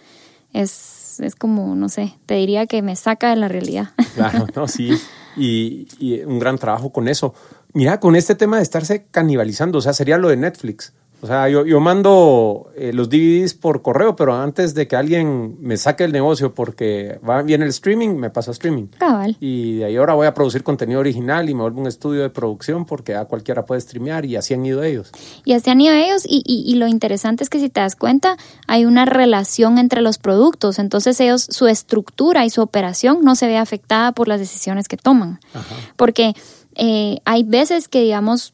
[0.54, 3.90] es, es como, no sé, te diría que me saca de la realidad.
[4.16, 4.92] Claro, no, sí.
[5.36, 7.34] y, y un gran trabajo con eso.
[7.74, 10.94] Mira, con este tema de estarse canibalizando, o sea, sería lo de Netflix.
[11.26, 15.58] O sea, yo, yo mando eh, los DVDs por correo, pero antes de que alguien
[15.60, 18.90] me saque el negocio porque va bien el streaming, me paso a streaming.
[19.00, 19.36] Cabal.
[19.40, 22.30] Y de ahí ahora voy a producir contenido original y me vuelvo un estudio de
[22.30, 25.12] producción porque a cualquiera puede streamear y así han ido ellos.
[25.46, 27.96] Y así han ido ellos y, y, y lo interesante es que si te das
[27.96, 30.78] cuenta, hay una relación entre los productos.
[30.78, 34.98] Entonces ellos, su estructura y su operación no se ve afectada por las decisiones que
[34.98, 35.40] toman.
[35.56, 35.74] Ajá.
[35.96, 36.36] Porque
[36.76, 38.54] eh, hay veces que, digamos,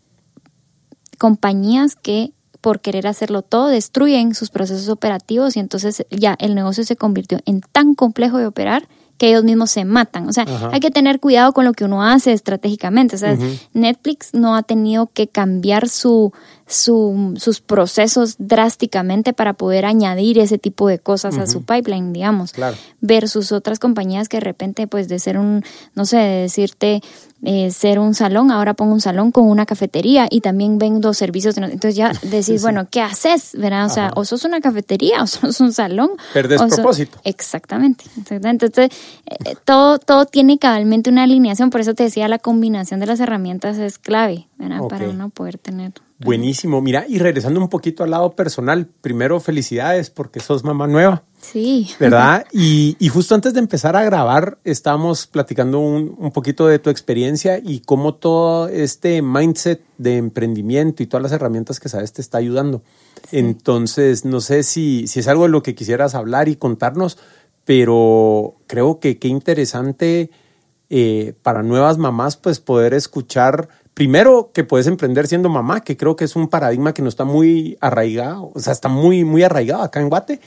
[1.17, 2.31] compañías que
[2.61, 7.39] por querer hacerlo todo destruyen sus procesos operativos y entonces ya el negocio se convirtió
[7.45, 8.87] en tan complejo de operar
[9.21, 10.27] que ellos mismos se matan.
[10.27, 10.71] O sea, Ajá.
[10.73, 13.17] hay que tener cuidado con lo que uno hace estratégicamente.
[13.17, 13.37] O sea.
[13.71, 16.33] Netflix no ha tenido que cambiar su,
[16.71, 22.53] su, sus procesos drásticamente para poder añadir ese tipo de cosas a su pipeline, digamos
[22.53, 22.75] Claro.
[23.01, 25.63] versus otras compañías que de repente, pues de ser un,
[25.95, 27.01] no sé, de decirte
[27.43, 31.55] eh, ser un salón, ahora pongo un salón con una cafetería y también vendo servicios.
[31.55, 33.55] de Entonces ya decís, bueno, ¿qué haces?
[33.57, 33.87] ¿Verdad?
[33.87, 36.11] O sea, o sos una cafetería o sos un salón.
[36.33, 37.17] Perdés propósito.
[37.23, 38.67] Exactamente, exactamente.
[38.67, 43.07] Entonces, eh, todo, todo tiene cabalmente una alineación, por eso te decía, la combinación de
[43.07, 44.81] las herramientas es clave, ¿verdad?
[44.87, 45.93] Para uno poder tener...
[46.23, 46.81] Buenísimo.
[46.81, 51.23] Mira, y regresando un poquito al lado personal, primero felicidades porque sos mamá nueva.
[51.41, 51.89] Sí.
[51.99, 52.45] ¿verdad?
[52.53, 56.89] Y, y justo antes de empezar a grabar, estábamos platicando un, un poquito de tu
[56.89, 62.21] experiencia y cómo todo este mindset de emprendimiento y todas las herramientas que sabes te
[62.21, 62.83] está ayudando.
[63.31, 67.17] Entonces, no sé si, si es algo de lo que quisieras hablar y contarnos,
[67.65, 70.31] pero creo que qué interesante
[70.89, 73.69] eh, para nuevas mamás, pues poder escuchar
[74.01, 77.23] primero que puedes emprender siendo mamá, que creo que es un paradigma que no está
[77.23, 80.39] muy arraigado, o sea, está muy, muy arraigado acá en Guate.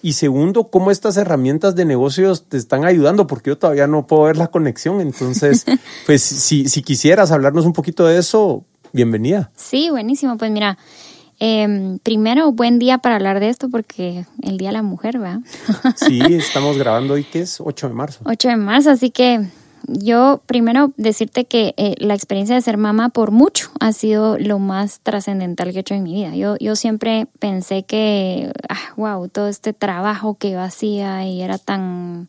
[0.00, 4.22] Y segundo, cómo estas herramientas de negocios te están ayudando, porque yo todavía no puedo
[4.22, 5.00] ver la conexión.
[5.00, 5.66] Entonces,
[6.06, 9.50] pues si, si quisieras hablarnos un poquito de eso, bienvenida.
[9.56, 10.38] Sí, buenísimo.
[10.38, 10.78] Pues mira,
[11.40, 15.40] eh, primero, buen día para hablar de esto porque el Día de la Mujer, ¿verdad?
[15.96, 18.20] Sí, estamos grabando hoy que es 8 de marzo.
[18.24, 19.48] 8 de marzo, así que
[19.86, 24.58] yo primero decirte que eh, la experiencia de ser mamá por mucho ha sido lo
[24.58, 26.34] más trascendental que he hecho en mi vida.
[26.34, 31.58] Yo, yo siempre pensé que, ah, wow, todo este trabajo que yo hacía y era
[31.58, 32.28] tan,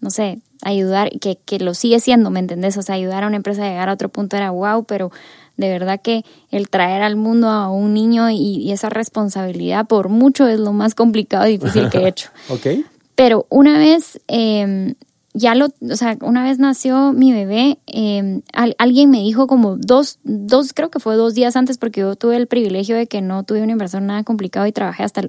[0.00, 2.76] no sé, ayudar, que, que lo sigue siendo, ¿me entendés?
[2.76, 5.10] O sea, ayudar a una empresa a llegar a otro punto era wow, pero
[5.56, 10.08] de verdad que el traer al mundo a un niño y, y esa responsabilidad por
[10.08, 12.30] mucho es lo más complicado y difícil que he hecho.
[12.48, 12.66] ¿Ok?
[13.14, 14.94] Pero una vez, eh,
[15.32, 19.76] ya lo, o sea, una vez nació mi bebé, eh, al- alguien me dijo como
[19.76, 23.20] dos, dos, creo que fue dos días antes, porque yo tuve el privilegio de que
[23.22, 25.22] no tuve una inversión nada complicado y trabajé hasta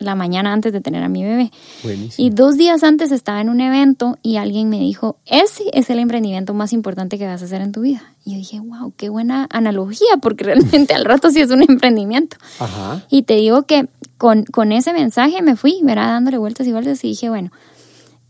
[0.00, 1.50] la mañana antes de tener a mi bebé.
[1.82, 2.14] Buenísimo.
[2.24, 5.98] Y dos días antes estaba en un evento y alguien me dijo, ese es el
[5.98, 8.02] emprendimiento más importante que vas a hacer en tu vida.
[8.24, 12.36] Y yo dije, wow, qué buena analogía, porque realmente al rato sí es un emprendimiento.
[12.60, 13.02] Ajá.
[13.10, 13.88] Y te digo que
[14.18, 16.08] con, con ese mensaje me fui, ¿verdad?
[16.08, 17.50] Dándole vueltas y vueltas y dije, bueno,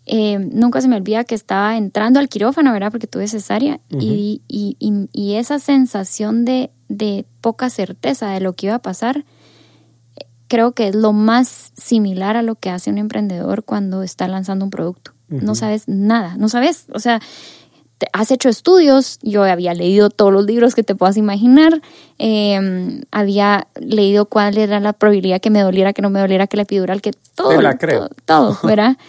[0.08, 2.90] eh, nunca se me olvida que estaba entrando al quirófano, ¿verdad?
[2.90, 8.54] Porque tuve cesárea y, y, y, y esa sensación de, de poca certeza de lo
[8.54, 9.24] que iba a pasar,
[10.48, 14.64] creo que es lo más similar a lo que hace un emprendedor cuando está lanzando
[14.64, 15.12] un producto.
[15.28, 17.20] No sabes nada, no sabes, o sea,
[17.98, 21.82] te- has hecho estudios, yo había leído todos los libros que te puedas imaginar,
[22.18, 26.56] eh, había leído cuál era la probabilidad que me doliera, que no me doliera, que
[26.56, 28.08] la epidural, que todo, Te la creo.
[28.24, 28.96] todo, todo, ¿verdad?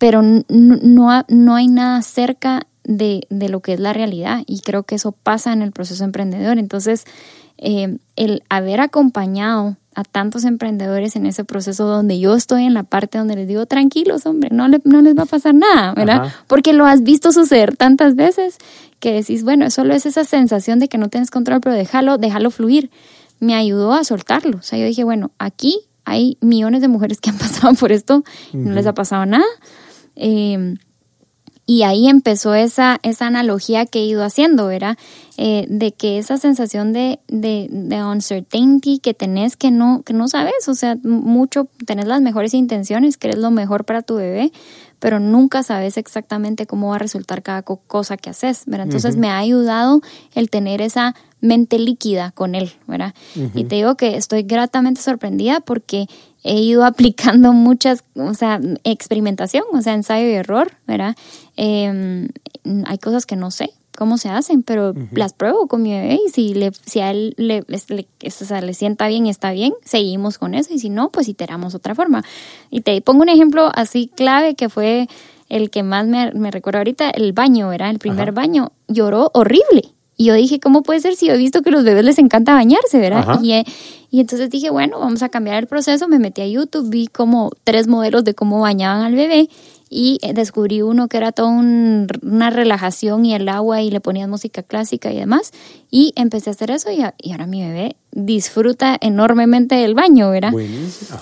[0.00, 4.82] Pero no, no hay nada cerca de, de lo que es la realidad y creo
[4.82, 6.58] que eso pasa en el proceso emprendedor.
[6.58, 7.04] Entonces,
[7.58, 12.84] eh, el haber acompañado a tantos emprendedores en ese proceso donde yo estoy en la
[12.84, 16.22] parte donde les digo, tranquilos, hombre, no, le- no les va a pasar nada, ¿verdad?
[16.24, 16.34] Ajá.
[16.46, 18.56] Porque lo has visto suceder tantas veces
[19.00, 22.50] que decís, bueno, solo es esa sensación de que no tienes control, pero déjalo, déjalo
[22.50, 22.90] fluir.
[23.40, 24.58] Me ayudó a soltarlo.
[24.58, 28.24] O sea, yo dije, bueno, aquí hay millones de mujeres que han pasado por esto,
[28.54, 29.44] y no les ha pasado nada.
[30.20, 30.76] Eh,
[31.66, 34.98] y ahí empezó esa, esa analogía que he ido haciendo, ¿verdad?
[35.36, 40.26] Eh, de que esa sensación de, de, de uncertainty que tenés que no, que no
[40.26, 44.50] sabes, o sea, mucho, tenés las mejores intenciones, querés lo mejor para tu bebé,
[44.98, 48.86] pero nunca sabes exactamente cómo va a resultar cada co- cosa que haces, ¿verdad?
[48.86, 50.00] Entonces me ha ayudado
[50.34, 53.14] el tener esa mente líquida con él, ¿verdad?
[53.54, 56.06] Y te digo que estoy gratamente sorprendida porque
[56.42, 61.16] he ido aplicando muchas, o sea, experimentación, o sea, ensayo y error, ¿verdad?
[61.56, 62.28] Eh,
[62.86, 66.30] hay cosas que no sé cómo se hacen, pero las pruebo con mi bebé y
[66.30, 69.74] si, le, si a él le, le, o sea, le sienta bien y está bien,
[69.84, 72.24] seguimos con eso y si no, pues iteramos otra forma.
[72.70, 75.06] Y te pongo un ejemplo así clave que fue
[75.50, 77.90] el que más me, me recuerdo ahorita, el baño, ¿verdad?
[77.90, 79.92] El primer baño, lloró horrible.
[80.20, 82.18] Y yo dije, ¿cómo puede ser si yo he visto que a los bebés les
[82.18, 83.40] encanta bañarse, ¿verdad?
[83.42, 83.64] Y, eh,
[84.10, 86.08] y, entonces dije, bueno, vamos a cambiar el proceso.
[86.08, 89.48] Me metí a YouTube, vi como tres modelos de cómo bañaban al bebé
[89.88, 94.28] y eh, descubrí uno que era toda una relajación y el agua y le ponías
[94.28, 95.52] música clásica y demás.
[95.90, 100.52] Y empecé a hacer eso y, y ahora mi bebé disfruta enormemente del baño, ¿verdad?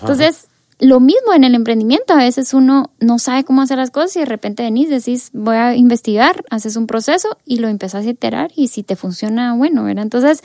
[0.01, 0.48] Entonces,
[0.81, 4.21] lo mismo en el emprendimiento, a veces uno no sabe cómo hacer las cosas y
[4.21, 8.53] de repente venís, decís, voy a investigar, haces un proceso y lo empezás a iterar
[8.55, 10.05] y si te funciona, bueno, ¿verdad?
[10.05, 10.43] Entonces,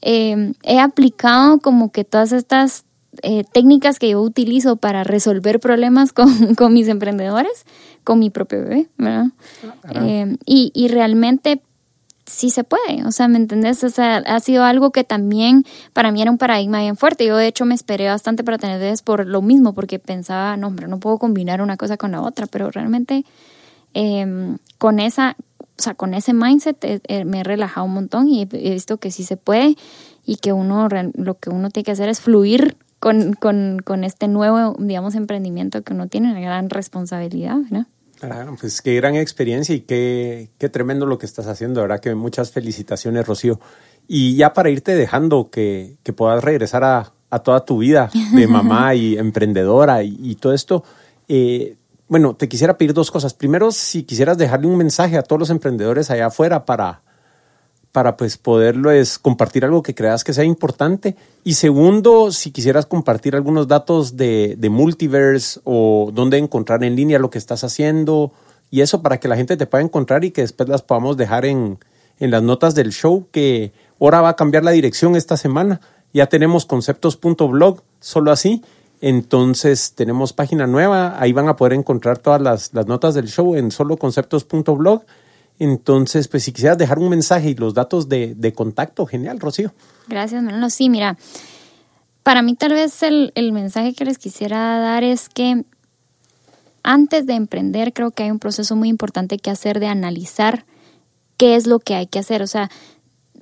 [0.00, 2.84] em, he aplicado como que todas estas
[3.22, 7.66] eh, técnicas que yo utilizo para resolver problemas con, con, mis emprendedores,
[8.02, 9.26] con mi propio bebé, ¿verdad?
[9.84, 11.60] Ah, em, y, y realmente
[12.26, 13.82] sí se puede, o sea, ¿me entendés?
[13.84, 17.24] O sea, ha sido algo que también para mí era un paradigma bien fuerte.
[17.24, 20.66] Yo de hecho me esperé bastante para tener bebés por lo mismo, porque pensaba, no,
[20.66, 23.24] hombre, no puedo combinar una cosa con la otra, pero realmente
[23.94, 28.28] em, con esa, o sea, con ese mindset eh, eh, me he relajado un montón
[28.28, 29.76] y he, visto que sí se puede
[30.24, 34.26] y que uno, lo que uno tiene que hacer es fluir con, con, con este
[34.26, 37.86] nuevo, digamos, emprendimiento que uno tiene, una gran responsabilidad, ¿no?
[38.18, 42.00] Claro, pues qué gran experiencia y qué, qué tremendo lo que estás haciendo, ¿verdad?
[42.00, 43.60] Que muchas felicitaciones, Rocío.
[44.08, 48.46] Y ya para irte dejando, que, que puedas regresar a, a, toda tu vida de
[48.48, 50.82] mamá y emprendedora y, todo esto,
[51.28, 51.76] eh,
[52.08, 53.34] bueno, te quisiera pedir dos cosas.
[53.34, 57.02] Primero, si quisieras dejarle un mensaje a todos los emprendedores allá afuera para,
[57.96, 61.16] para pues poderlo es compartir algo que creas que sea importante.
[61.44, 67.30] Y segundo, si quisieras compartir algunos datos de, Multiverse o dónde encontrar en línea lo
[67.30, 68.32] que estás haciendo
[68.70, 71.46] y eso para que la gente te pueda encontrar y que después las podamos dejar
[71.46, 71.78] en,
[72.20, 75.80] en las notas del show que ahora va a cambiar la dirección esta semana.
[76.12, 78.62] Ya tenemos conceptos.blog, solo así.
[79.00, 83.54] Entonces tenemos página nueva, ahí van a poder encontrar todas las, las notas del show
[83.54, 85.00] en solo conceptos.blog
[85.58, 89.72] entonces, pues si quisieras dejar un mensaje y los datos de, contacto, genial, Rocío.
[90.08, 90.70] Gracias, Manolo.
[90.70, 91.16] Sí, mira,
[92.22, 95.64] para mí tal vez el, el mensaje que les quisiera dar es que
[96.82, 100.64] antes de emprender creo que hay un proceso muy importante que hacer de analizar
[101.36, 102.42] qué es lo que hay que hacer.
[102.42, 102.70] O sea,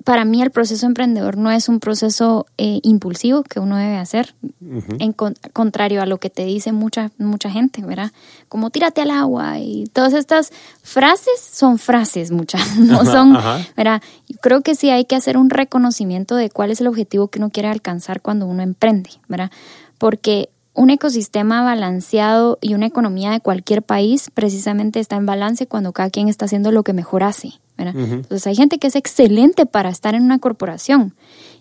[0.05, 4.35] para mí el proceso emprendedor no es un proceso eh, impulsivo que uno debe hacer,
[4.99, 8.13] en contrario a lo que te dice mucha, mucha gente, ¿verdad?
[8.51, 10.53] Como tírate al agua y todas estas
[10.83, 13.37] frases son frases muchas, no son,
[13.77, 14.03] ¿verdad?
[14.43, 17.49] Creo que sí hay que hacer un reconocimiento de cuál es el objetivo que uno
[17.49, 19.51] quiere alcanzar cuando uno emprende, ¿verdad?
[19.97, 25.93] Porque un ecosistema balanceado y una economía de cualquier país precisamente está en balance cuando
[25.93, 27.53] cada quien está haciendo lo que mejor hace.
[27.77, 31.15] Entonces hay gente que es excelente para estar en una corporación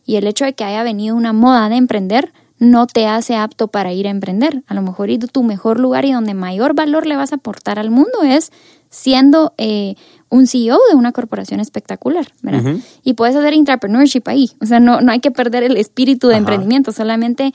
[0.05, 3.68] y el hecho de que haya venido una moda de emprender no te hace apto
[3.68, 4.64] para ir a emprender.
[4.68, 7.89] A lo mejor tu mejor lugar y donde mayor valor le vas a aportar al
[7.89, 8.51] mundo es
[8.89, 9.95] siendo eh,
[10.30, 12.76] un CEO de una corporación espectacular, ¿verdad?
[13.03, 14.51] Y puedes hacer entrepreneurship ahí.
[14.61, 17.53] O sea, no, no hay que perder el espíritu de emprendimiento, solamente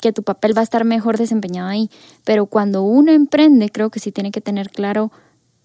[0.00, 1.90] que tu papel va a estar mejor desempeñado ahí.
[2.24, 5.10] Pero cuando uno emprende, creo que sí tiene que tener claro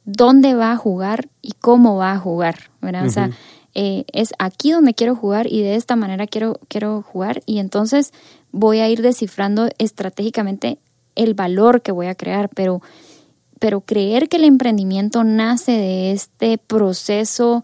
[0.05, 3.05] dónde va a jugar y cómo va a jugar, ¿verdad?
[3.05, 3.29] O sea,
[3.75, 8.13] eh, es aquí donde quiero jugar y de esta manera quiero, quiero jugar y entonces
[8.51, 10.77] voy a ir descifrando estratégicamente
[11.15, 12.81] el valor que voy a crear, pero,
[13.59, 17.63] pero creer que el emprendimiento nace de este proceso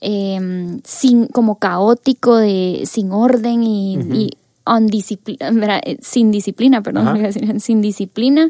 [0.00, 4.30] em, sin, como caótico, de, sin orden y,
[4.78, 8.48] eh, sin disciplina, perdón, sin disciplina,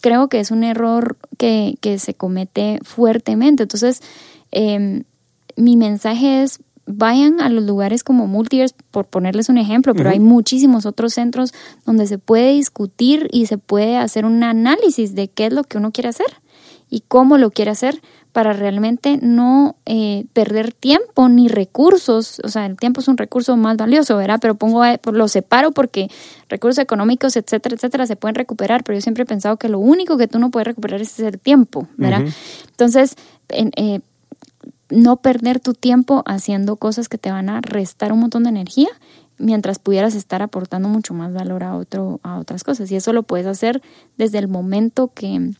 [0.00, 3.62] creo que es un error que, se comete fuertemente.
[3.62, 4.02] Entonces,
[4.50, 5.04] em,
[5.56, 10.20] mi mensaje es, vayan a los lugares como Multiverse, por ponerles un ejemplo, pero hay
[10.20, 11.54] muchísimos otros centros
[11.86, 15.78] donde se puede discutir y se puede hacer un análisis de qué es lo que
[15.78, 16.26] uno quiere hacer
[16.94, 22.40] y cómo lo quiere hacer para realmente no eh, perder tiempo ni recursos.
[22.44, 24.38] O sea, el tiempo es un recurso más valioso, ¿verdad?
[24.40, 26.08] Pero pongo, lo separo porque
[26.48, 30.16] recursos económicos, etcétera, etcétera, se pueden recuperar, pero yo siempre he pensado que lo único
[30.16, 32.22] que tú no puedes recuperar es el tiempo, ¿verdad?
[32.70, 33.16] Entonces,
[33.48, 33.98] eh,
[34.88, 38.90] no perder tu tiempo haciendo cosas que te van a restar un montón de energía
[39.36, 43.24] mientras pudieras estar aportando mucho más valor a otro a otras cosas y eso lo
[43.24, 43.82] puedes hacer
[44.16, 45.54] desde el momento que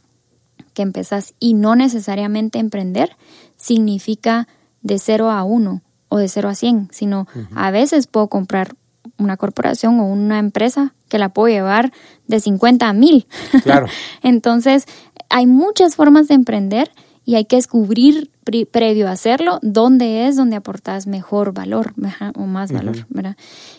[0.75, 3.17] que empezás y no necesariamente emprender
[3.57, 4.49] significa
[4.83, 8.77] de 0 a 1 o de 0 a 100, sino a veces puedo comprar
[9.19, 11.93] una corporación o una empresa que la puedo llevar
[12.27, 13.27] de 50 a 1000.
[13.63, 13.87] Claro.
[14.23, 14.87] Entonces,
[15.29, 16.91] hay muchas formas de emprender
[17.25, 18.31] y hay que descubrir
[18.71, 21.95] previo a hacerlo dónde es donde aportas mejor valor
[22.37, 23.37] o más valor, ¿verdad?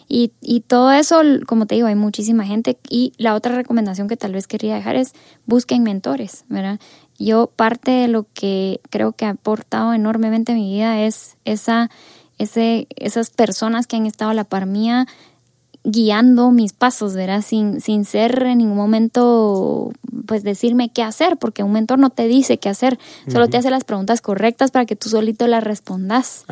[0.08, 4.18] Y, y todo eso, como te digo, hay muchísima gente y la otra recomendación que
[4.18, 5.14] tal vez quería dejar es
[5.46, 6.80] busquen mentores, ¿verdad?
[7.18, 11.90] yo parte de lo que creo que ha aportado enormemente a mi vida es esa,
[12.38, 15.08] ese, esas personas que han estado a la par mía
[15.86, 17.44] guiando mis pasos, ¿verdad?
[17.44, 19.92] Sin, sin ser en ningún momento,
[20.26, 22.98] pues decirme qué hacer, porque un mentor no te dice qué hacer,
[23.32, 26.46] solo te hace las preguntas correctas para que tú solito las respondas.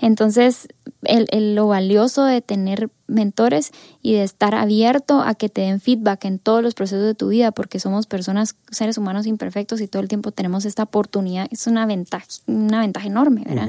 [0.00, 0.68] Entonces,
[1.04, 3.70] el, lo valioso de tener mentores
[4.02, 7.28] y de estar abierto a que te den feedback en todos los procesos de tu
[7.28, 11.68] vida, porque somos personas, seres humanos imperfectos y todo el tiempo tenemos esta oportunidad, es
[11.68, 13.68] una ventaja, una ventaja enorme, ¿verdad?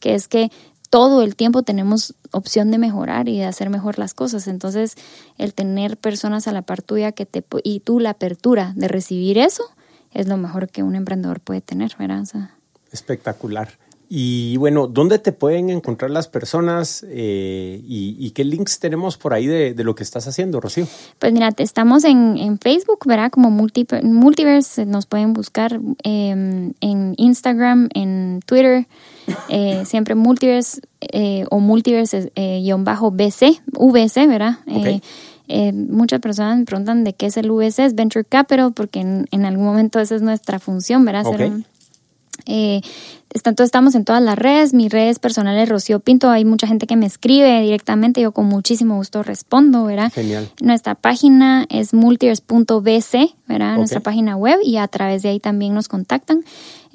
[0.00, 0.50] Que es que
[0.96, 4.48] todo el tiempo tenemos opción de mejorar y de hacer mejor las cosas.
[4.48, 4.96] Entonces,
[5.36, 9.36] el tener personas a la par tuya que te y tú la apertura de recibir
[9.36, 9.62] eso
[10.14, 12.24] es lo mejor que un emprendedor puede tener, ¿verdad?
[12.92, 13.72] Espectacular.
[14.08, 19.46] Y bueno, ¿dónde te pueden encontrar las personas eh, y, qué links tenemos por ahí
[19.46, 20.86] de, lo que estás haciendo, Rocío?
[21.18, 23.32] Pues mira, estamos en, Facebook, ¿verdad?
[23.32, 28.86] Como Multiverse, nos pueden buscar em, en Instagram, en Twitter,
[29.48, 34.60] eh, siempre Multiverse eh, o Multiverse-BC, VC, ¿verdad?
[35.72, 39.64] muchas personas me preguntan de qué es el VC, es Venture Capital, porque en, algún
[39.64, 41.24] momento esa es nuestra función, ¿verdad?
[42.46, 42.80] Eh,
[43.32, 47.06] estamos en todas las redes, mis redes personales Rocío Pinto, hay mucha gente que me
[47.06, 50.12] escribe directamente, yo con muchísimo gusto respondo, ¿verdad?
[50.12, 50.48] Genial.
[50.60, 53.76] Nuestra página es multiverse.bc, ¿verdad?
[53.76, 56.44] Nuestra página web y a través de ahí también nos contactan.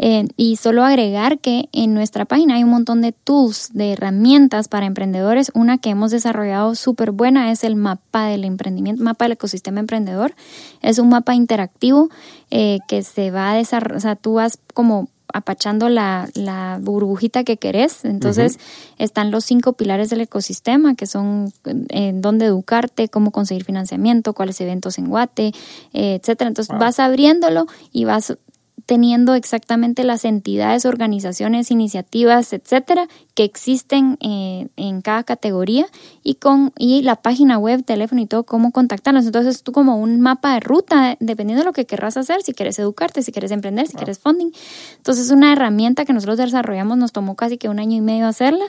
[0.03, 4.67] Eh, y solo agregar que en nuestra página hay un montón de tools, de herramientas
[4.67, 5.51] para emprendedores.
[5.53, 10.33] Una que hemos desarrollado súper buena es el mapa del emprendimiento, mapa del ecosistema emprendedor.
[10.81, 12.09] Es un mapa interactivo
[12.49, 17.43] eh, que se va a desarrollar, o sea, tú vas como apachando la, la burbujita
[17.43, 18.05] que querés.
[18.05, 18.59] Entonces
[18.97, 24.33] están los cinco pilares del ecosistema, que son en eh, dónde educarte, cómo conseguir financiamiento,
[24.33, 25.53] cuáles eventos en Guate,
[25.93, 26.47] eh, etcétera.
[26.47, 28.37] Entonces vas abriéndolo y vas
[28.85, 35.87] teniendo exactamente las entidades, organizaciones, iniciativas, etcétera, que existen eh, en cada categoría
[36.23, 39.25] y con y la página web, teléfono y todo, cómo contactarlos.
[39.25, 42.79] Entonces, tú como un mapa de ruta, dependiendo de lo que querrás hacer, si quieres
[42.79, 44.51] educarte, si quieres emprender, si quieres funding.
[44.97, 48.27] Entonces, es una herramienta que nosotros desarrollamos, nos tomó casi que un año y medio
[48.27, 48.65] hacerla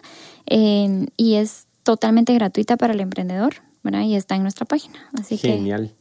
[0.46, 4.02] eh, y es totalmente gratuita para el emprendedor, ¿verdad?
[4.02, 5.10] Y está en nuestra página.
[5.18, 5.94] Así Genial.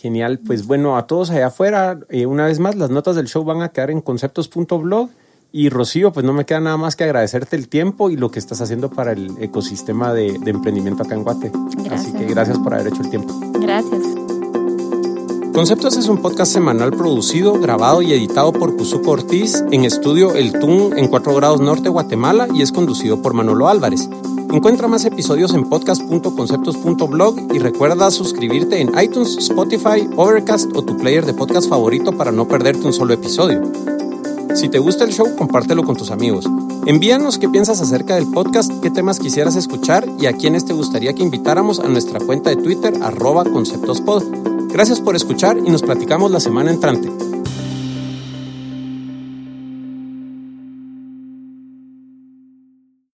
[0.00, 3.42] Genial, pues bueno, a todos allá afuera, eh, una vez más, las notas del show
[3.42, 5.10] van a quedar en conceptos.blog.
[5.50, 8.38] Y Rocío, pues no me queda nada más que agradecerte el tiempo y lo que
[8.38, 11.50] estás haciendo para el ecosistema de, emprendimiento acá en Guate.
[11.90, 13.34] Así que gracias por haber hecho el tiempo.
[13.54, 14.02] Gracias.
[15.52, 20.52] Conceptos es un podcast semanal producido, grabado y editado por Cuzuco Ortiz en estudio El
[20.60, 24.08] Tun en 4 grados norte, Guatemala y es conducido por Manolo Álvarez.
[24.52, 31.26] Encuentra más episodios en podcast.conceptos.blog y recuerda suscribirte en iTunes, Spotify, Overcast o tu player
[31.26, 33.62] de podcast favorito para no perderte un solo episodio.
[34.54, 36.46] Si te gusta el show, compártelo con tus amigos.
[36.86, 41.12] Envíanos qué piensas acerca del podcast, qué temas quisieras escuchar y a quiénes te gustaría
[41.12, 44.24] que invitáramos a nuestra cuenta de Twitter arroba conceptospod.
[44.72, 47.27] Gracias por escuchar y nos platicamos la semana entrante.